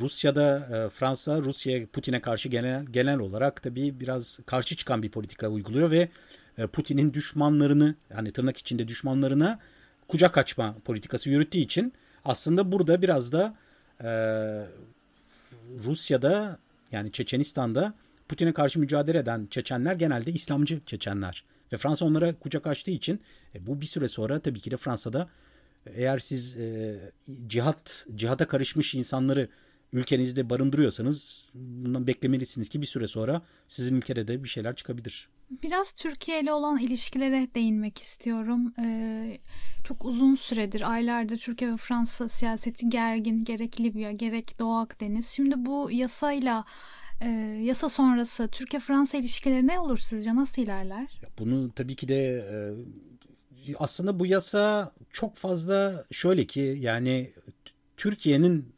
Rusya'da 0.01 0.57
e, 0.59 0.89
Fransa 0.89 1.39
Rusya 1.39 1.87
Putin'e 1.87 2.21
karşı 2.21 2.49
genel 2.49 2.85
genel 2.85 3.19
olarak 3.19 3.63
tabii 3.63 4.01
biraz 4.01 4.39
karşı 4.47 4.77
çıkan 4.77 5.03
bir 5.03 5.11
politika 5.11 5.49
uyguluyor 5.49 5.91
ve 5.91 6.09
e, 6.59 6.67
Putin'in 6.67 7.13
düşmanlarını 7.13 7.95
yani 8.11 8.31
tırnak 8.31 8.57
içinde 8.57 8.89
düşmanlarına 8.89 9.59
kucak 10.09 10.39
açma 10.39 10.77
politikası 10.85 11.31
yürüttüğü 11.31 11.59
için 11.59 11.93
aslında 12.25 12.73
burada 12.73 13.03
biraz 13.03 13.33
da 13.33 13.57
e, 14.01 14.11
Rusya'da 15.85 16.59
yani 16.93 17.13
Çeçenistan'da 17.13 17.95
Putin'e 18.29 18.53
karşı 18.53 18.81
mücadele 18.81 19.19
eden 19.19 19.47
Çeçenler 19.51 19.95
genelde 19.95 20.33
İslamcı 20.33 20.81
Çeçenler. 20.87 21.45
Ve 21.73 21.77
Fransa 21.77 22.05
onlara 22.05 22.35
kucak 22.35 22.67
açtığı 22.67 22.91
için 22.91 23.21
e, 23.55 23.67
bu 23.67 23.81
bir 23.81 23.87
süre 23.87 24.09
sonra 24.09 24.39
tabii 24.39 24.61
ki 24.61 24.71
de 24.71 24.77
Fransa'da 24.77 25.29
eğer 25.87 26.19
siz 26.19 26.57
e, 26.57 26.97
cihat 27.47 28.07
cihada 28.15 28.45
karışmış 28.45 28.95
insanları 28.95 29.49
ülkenizde 29.93 30.51
barındırıyorsanız 30.51 31.47
bundan 31.55 32.07
beklemelisiniz 32.07 32.69
ki 32.69 32.81
bir 32.81 32.87
süre 32.87 33.07
sonra 33.07 33.43
sizin 33.69 33.95
ülkede 33.95 34.29
de 34.29 34.45
bir 34.45 34.49
şeyler 34.49 34.75
çıkabilir. 34.75 35.29
Biraz 35.63 35.93
Türkiye 35.93 36.41
ile 36.41 36.53
olan 36.53 36.79
ilişkilere 36.79 37.49
değinmek 37.55 38.03
istiyorum. 38.03 38.73
Ee, 38.79 39.39
çok 39.85 40.05
uzun 40.05 40.35
süredir, 40.35 40.93
aylardır 40.93 41.39
Türkiye 41.39 41.73
ve 41.73 41.77
Fransa 41.77 42.29
siyaseti 42.29 42.89
gergin. 42.89 43.45
Gerek 43.45 43.81
Libya, 43.81 44.13
gerek 44.13 44.59
Doğu 44.59 44.77
Akdeniz. 44.77 45.29
Şimdi 45.29 45.55
bu 45.57 45.89
yasayla 45.93 46.65
e, 47.21 47.29
yasa 47.63 47.89
sonrası 47.89 48.49
Türkiye-Fransa 48.49 49.19
ilişkileri 49.19 49.67
ne 49.67 49.81
olur 49.81 49.99
sizce? 49.99 50.37
Nasıl 50.37 50.63
ilerler? 50.63 51.21
Bunu 51.39 51.73
tabii 51.73 51.97
ki 51.97 52.09
de 52.09 52.25
e, 52.25 52.57
aslında 53.79 54.21
bu 54.21 54.27
yasa 54.27 54.93
çok 55.11 55.37
fazla 55.37 56.05
şöyle 56.11 56.47
ki 56.47 56.77
yani 56.81 57.33
Türkiye'nin 57.97 58.75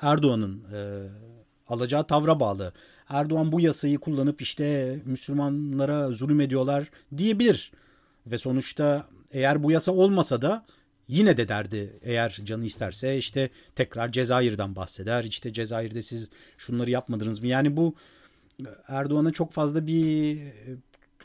Erdoğan'ın 0.00 0.64
e, 0.74 1.08
alacağı 1.68 2.06
tavra 2.06 2.40
bağlı. 2.40 2.72
Erdoğan 3.08 3.52
bu 3.52 3.60
yasayı 3.60 3.98
kullanıp 3.98 4.42
işte 4.42 4.98
Müslümanlara 5.04 6.12
zulüm 6.12 6.40
ediyorlar 6.40 6.90
diyebilir. 7.16 7.72
Ve 8.26 8.38
sonuçta 8.38 9.06
eğer 9.32 9.62
bu 9.62 9.70
yasa 9.70 9.92
olmasa 9.92 10.42
da 10.42 10.66
yine 11.08 11.36
de 11.36 11.48
derdi 11.48 11.98
eğer 12.02 12.40
canı 12.44 12.64
isterse 12.64 13.18
işte 13.18 13.50
tekrar 13.74 14.12
Cezayir'den 14.12 14.76
bahseder. 14.76 15.24
İşte 15.24 15.52
Cezayir'de 15.52 16.02
siz 16.02 16.30
şunları 16.58 16.90
yapmadınız 16.90 17.40
mı? 17.40 17.46
Yani 17.46 17.76
bu 17.76 17.94
Erdoğan'a 18.88 19.32
çok 19.32 19.52
fazla 19.52 19.86
bir 19.86 20.38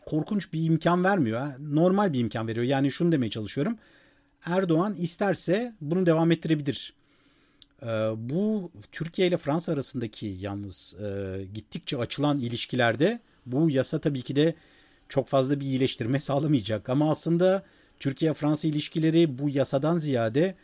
korkunç 0.06 0.54
bir 0.54 0.64
imkan 0.64 1.04
vermiyor. 1.04 1.48
Normal 1.60 2.14
bir 2.14 2.20
imkan 2.20 2.48
veriyor. 2.48 2.66
Yani 2.66 2.92
şunu 2.92 3.12
demeye 3.12 3.30
çalışıyorum. 3.30 3.78
Erdoğan 4.46 4.94
isterse 4.94 5.74
bunu 5.82 6.06
devam 6.06 6.32
ettirebilir. 6.32 6.94
Ee, 7.84 7.88
bu 8.18 8.72
Türkiye 8.92 9.28
ile 9.28 9.38
Fransa 9.38 9.74
arasındaki 9.74 10.36
yalnız 10.40 10.96
e, 11.04 11.38
gittikçe 11.54 11.98
açılan 11.98 12.40
ilişkilerde 12.40 13.20
bu 13.46 13.70
yasa 13.70 14.00
tabii 14.00 14.22
ki 14.22 14.36
de 14.36 14.56
çok 15.10 15.28
fazla 15.28 15.60
bir 15.60 15.66
iyileştirme 15.66 16.20
sağlamayacak. 16.30 16.90
Ama 16.90 17.12
aslında 17.12 17.64
Türkiye-Fransa 18.00 18.68
ilişkileri 18.68 19.40
bu 19.40 19.50
yasadan 19.50 19.98
ziyade 19.98 20.56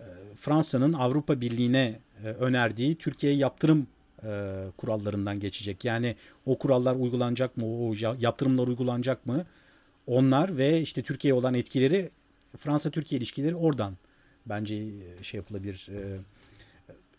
e, 0.00 0.06
Fransa'nın 0.36 0.92
Avrupa 0.92 1.40
Birliği'ne 1.40 2.00
e, 2.24 2.26
önerdiği 2.26 2.94
Türkiye'ye 2.94 3.38
yaptırım 3.38 3.86
e, 4.24 4.64
kurallarından 4.76 5.40
geçecek. 5.40 5.84
Yani 5.84 6.16
o 6.46 6.58
kurallar 6.58 6.96
uygulanacak 6.96 7.56
mı, 7.56 7.66
o 7.66 7.94
yaptırımlar 8.20 8.68
uygulanacak 8.68 9.26
mı? 9.26 9.44
Onlar 10.06 10.56
ve 10.56 10.80
işte 10.80 11.02
Türkiye'ye 11.02 11.34
olan 11.34 11.54
etkileri, 11.54 12.10
Fransa-Türkiye 12.56 13.18
ilişkileri 13.18 13.54
oradan 13.54 13.94
bence 14.46 14.74
e, 14.74 15.22
şey 15.22 15.38
yapılabilir, 15.38 15.88
e, 15.92 16.18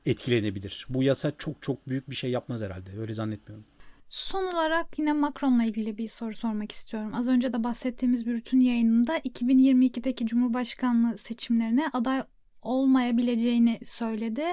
etkilenebilir. 0.05 0.85
Bu 0.89 1.03
yasa 1.03 1.31
çok 1.37 1.61
çok 1.61 1.89
büyük 1.89 2.09
bir 2.09 2.15
şey 2.15 2.31
yapmaz 2.31 2.61
herhalde. 2.61 2.89
Öyle 2.99 3.13
zannetmiyorum. 3.13 3.65
Son 4.09 4.43
olarak 4.43 4.99
yine 4.99 5.13
Macron'la 5.13 5.63
ilgili 5.63 5.97
bir 5.97 6.07
soru 6.07 6.35
sormak 6.35 6.71
istiyorum. 6.71 7.13
Az 7.13 7.27
önce 7.27 7.53
de 7.53 7.63
bahsettiğimiz 7.63 8.25
bir 8.25 8.35
bütün 8.35 8.59
yayınında 8.59 9.17
2022'deki 9.17 10.25
Cumhurbaşkanlığı 10.25 11.17
seçimlerine 11.17 11.89
aday 11.93 12.23
olmayabileceğini 12.61 13.79
söyledi 13.83 14.43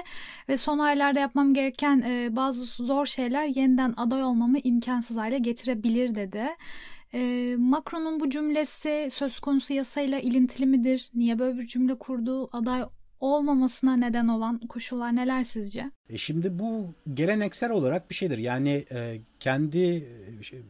ve 0.49 0.57
son 0.57 0.79
aylarda 0.79 1.19
yapmam 1.19 1.53
gereken 1.53 2.03
e, 2.05 2.35
bazı 2.35 2.65
zor 2.65 3.05
şeyler 3.05 3.45
yeniden 3.45 3.93
aday 3.97 4.23
olmamı 4.23 4.57
imkansız 4.63 5.17
hale 5.17 5.37
getirebilir 5.37 6.15
dedi. 6.15 6.47
E, 7.13 7.55
Macron'un 7.57 8.19
bu 8.19 8.29
cümlesi 8.29 9.07
söz 9.11 9.39
konusu 9.39 9.73
yasayla 9.73 10.19
ilintili 10.19 10.65
midir? 10.65 11.09
Niye 11.15 11.39
böyle 11.39 11.59
bir 11.59 11.67
cümle 11.67 11.95
kurdu? 11.95 12.49
Aday 12.51 12.83
olmamasına 13.19 13.95
neden 13.95 14.27
olan 14.27 14.59
koşullar 14.59 15.15
neler 15.15 15.43
sizce? 15.43 15.91
E 16.09 16.17
şimdi 16.17 16.59
bu 16.59 16.93
geleneksel 17.13 17.71
olarak 17.71 18.09
bir 18.09 18.15
şeydir. 18.15 18.37
Yani 18.37 18.85
e, 18.91 19.21
kendi 19.39 19.79
e, 19.79 20.03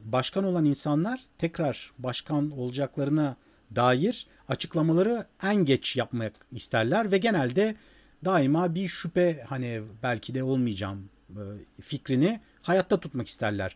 başkan 0.03 0.43
olan 0.43 0.65
insanlar 0.65 1.21
tekrar 1.37 1.91
başkan 1.97 2.51
olacaklarına 2.51 3.35
dair 3.75 4.27
açıklamaları 4.47 5.25
en 5.43 5.55
geç 5.55 5.95
yapmak 5.95 6.33
isterler 6.51 7.11
ve 7.11 7.17
genelde 7.17 7.75
daima 8.25 8.75
bir 8.75 8.87
şüphe 8.87 9.45
hani 9.47 9.81
belki 10.03 10.33
de 10.33 10.43
olmayacağım 10.43 11.09
e, 11.29 11.43
fikrini 11.81 12.39
hayatta 12.61 12.99
tutmak 12.99 13.27
isterler. 13.27 13.75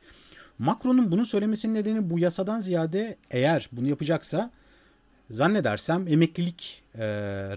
Macron'un 0.60 1.12
bunu 1.12 1.26
söylemesinin 1.26 1.74
nedeni 1.74 2.10
bu 2.10 2.20
yasadan 2.20 2.60
ziyade 2.60 3.18
eğer 3.32 3.70
bunu 3.72 3.88
yapacaksa 3.88 4.52
zannedersem 5.30 6.08
emeklilik 6.08 6.84
e, 6.96 7.06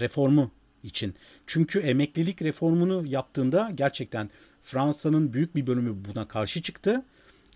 reformu 0.00 0.50
için. 0.82 1.14
Çünkü 1.46 1.78
emeklilik 1.78 2.42
reformunu 2.42 3.06
yaptığında 3.06 3.70
gerçekten 3.74 4.30
Fransa'nın 4.62 5.32
büyük 5.32 5.56
bir 5.56 5.66
bölümü 5.66 6.04
buna 6.04 6.28
karşı 6.28 6.62
çıktı 6.62 7.02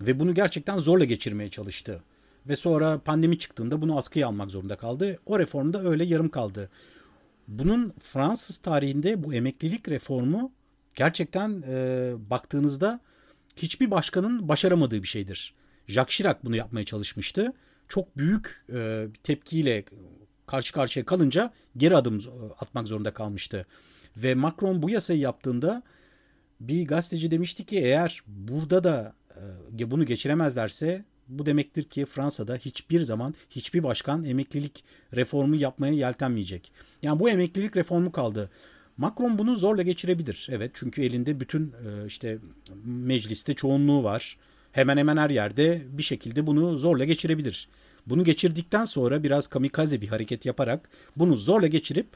ve 0.00 0.20
bunu 0.20 0.34
gerçekten 0.34 0.78
zorla 0.78 1.04
geçirmeye 1.04 1.50
çalıştı. 1.50 2.02
Ve 2.46 2.56
sonra 2.56 2.98
pandemi 2.98 3.38
çıktığında 3.38 3.82
bunu 3.82 3.98
askıya 3.98 4.26
almak 4.26 4.50
zorunda 4.50 4.76
kaldı. 4.76 5.18
O 5.26 5.38
reform 5.38 5.72
da 5.72 5.82
öyle 5.82 6.04
yarım 6.04 6.28
kaldı. 6.28 6.70
Bunun 7.48 7.94
Fransız 8.00 8.56
tarihinde 8.56 9.24
bu 9.24 9.34
emeklilik 9.34 9.88
reformu 9.88 10.52
gerçekten 10.94 11.62
e, 11.68 12.12
baktığınızda 12.30 13.00
hiçbir 13.56 13.90
başkanın 13.90 14.48
başaramadığı 14.48 15.02
bir 15.02 15.08
şeydir. 15.08 15.54
Jacques 15.86 16.16
Chirac 16.16 16.38
bunu 16.44 16.56
yapmaya 16.56 16.84
çalışmıştı. 16.84 17.52
Çok 17.88 18.16
büyük 18.16 18.64
e, 18.72 19.06
tepkiyle 19.22 19.84
karşı 20.46 20.72
karşıya 20.72 21.06
kalınca 21.06 21.52
geri 21.76 21.96
adım 21.96 22.18
atmak 22.60 22.88
zorunda 22.88 23.14
kalmıştı. 23.14 23.66
Ve 24.16 24.34
Macron 24.34 24.82
bu 24.82 24.90
yasayı 24.90 25.20
yaptığında 25.20 25.82
bir 26.60 26.86
gazeteci 26.86 27.30
demişti 27.30 27.64
ki 27.64 27.78
eğer 27.78 28.22
burada 28.26 28.84
da 28.84 29.14
e, 29.80 29.90
bunu 29.90 30.06
geçiremezlerse 30.06 31.04
bu 31.30 31.46
demektir 31.46 31.84
ki 31.84 32.04
Fransa'da 32.04 32.56
hiçbir 32.56 33.00
zaman 33.00 33.34
hiçbir 33.50 33.82
başkan 33.82 34.24
emeklilik 34.24 34.84
reformu 35.16 35.56
yapmaya 35.56 35.92
yeltenmeyecek. 35.92 36.72
Yani 37.02 37.20
bu 37.20 37.30
emeklilik 37.30 37.76
reformu 37.76 38.12
kaldı. 38.12 38.50
Macron 38.96 39.38
bunu 39.38 39.56
zorla 39.56 39.82
geçirebilir. 39.82 40.48
Evet 40.50 40.70
çünkü 40.74 41.02
elinde 41.02 41.40
bütün 41.40 41.66
e, 41.66 42.06
işte 42.06 42.38
mecliste 42.84 43.54
çoğunluğu 43.54 44.04
var. 44.04 44.36
Hemen 44.72 44.96
hemen 44.96 45.16
her 45.16 45.30
yerde 45.30 45.82
bir 45.90 46.02
şekilde 46.02 46.46
bunu 46.46 46.76
zorla 46.76 47.04
geçirebilir. 47.04 47.68
Bunu 48.06 48.24
geçirdikten 48.24 48.84
sonra 48.84 49.22
biraz 49.22 49.46
kamikaze 49.46 50.00
bir 50.00 50.08
hareket 50.08 50.46
yaparak 50.46 50.88
bunu 51.16 51.36
zorla 51.36 51.66
geçirip 51.66 52.06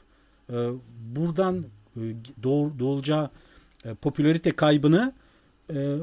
e, 0.49 0.69
buradan 1.15 1.65
e, 1.97 2.01
doğulacağı 2.43 3.29
popülarite 4.01 4.51
kaybını 4.51 5.13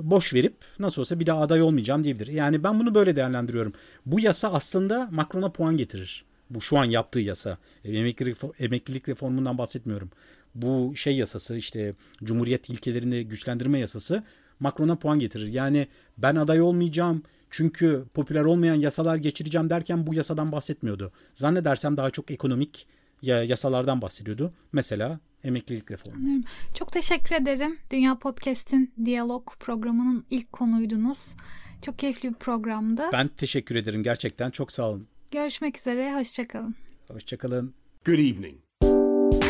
boş 0.03 0.35
verip 0.35 0.55
nasıl 0.79 1.01
olsa 1.01 1.21
bir 1.21 1.27
daha 1.27 1.41
aday 1.41 1.63
olmayacağım 1.63 2.05
diyebilir. 2.05 2.27
Yani 2.27 2.65
ben 2.65 2.81
bunu 2.81 2.95
böyle 2.95 3.17
değerlendiriyorum. 3.17 3.73
Bu 4.07 4.21
yasa 4.21 4.53
aslında 4.53 5.09
Macron'a 5.11 5.53
puan 5.53 5.77
getirir. 5.77 6.25
Bu 6.51 6.61
şu 6.61 6.79
an 6.79 6.85
yaptığı 6.85 7.21
yasa. 7.21 7.59
Emeklilik, 7.85 8.37
emeklilik 8.59 9.09
reformundan 9.09 9.59
bahsetmiyorum 9.59 10.11
bu 10.55 10.97
şey 10.97 11.17
yasası 11.17 11.57
işte 11.57 11.95
Cumhuriyet 12.25 12.71
ilkelerini 12.71 13.25
güçlendirme 13.25 13.79
yasası 13.79 14.23
Macron'a 14.61 14.97
puan 14.97 15.19
getirir. 15.19 15.47
Yani 15.47 15.89
ben 16.19 16.37
aday 16.37 16.61
olmayacağım 16.61 17.23
çünkü 17.51 18.05
popüler 18.15 18.45
olmayan 18.45 18.75
yasalar 18.75 19.17
geçireceğim 19.17 19.71
derken 19.71 20.07
bu 20.07 20.15
yasadan 20.15 20.53
bahsetmiyordu. 20.53 21.13
Zannedersem 21.35 21.97
daha 21.97 22.11
çok 22.11 22.31
ekonomik 22.31 22.87
yasalardan 23.23 24.03
bahsediyordu. 24.03 24.53
Mesela 24.73 25.21
emeklilik 25.45 25.91
reformu. 25.91 26.17
Anlıyorum. 26.19 26.45
Çok 26.75 26.93
teşekkür 26.93 27.35
ederim. 27.35 27.79
Dünya 27.91 28.19
Podcast'in 28.19 28.93
diyalog 29.05 29.49
programının 29.61 30.25
ilk 30.31 30.53
konuydunuz. 30.53 31.35
Çok 31.83 31.99
keyifli 31.99 32.29
bir 32.29 32.35
programdı. 32.35 33.03
Ben 33.13 33.29
teşekkür 33.29 33.77
ederim. 33.77 34.03
Gerçekten 34.03 34.51
çok 34.51 34.73
sağ 34.73 34.91
olun. 34.91 35.07
Görüşmek 35.31 35.79
üzere. 35.79 36.15
Hoşçakalın. 36.15 36.75
Hoşçakalın. 37.11 37.75
Good 38.07 38.15
evening. 38.19 38.55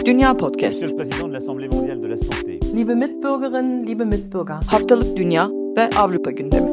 Dünya 0.04 0.36
Podcast. 0.36 0.82
Monsieur 0.82 0.98
le 0.98 1.04
Président 1.04 1.28
de 1.28 1.32
l'Assemblée 1.32 1.68
mondiale 1.68 2.02
de 2.02 2.08
la 2.10 2.16
santé. 2.16 2.76
Liebe 2.76 2.94
Mitbürgerinnen, 2.94 3.86
liebe 3.86 4.04
Mitbürger. 4.04 4.62
Haftalık 4.66 5.16
Dünya 5.16 5.50
ve 5.76 5.90
Avrupa 5.96 6.30
gündemi. 6.30 6.71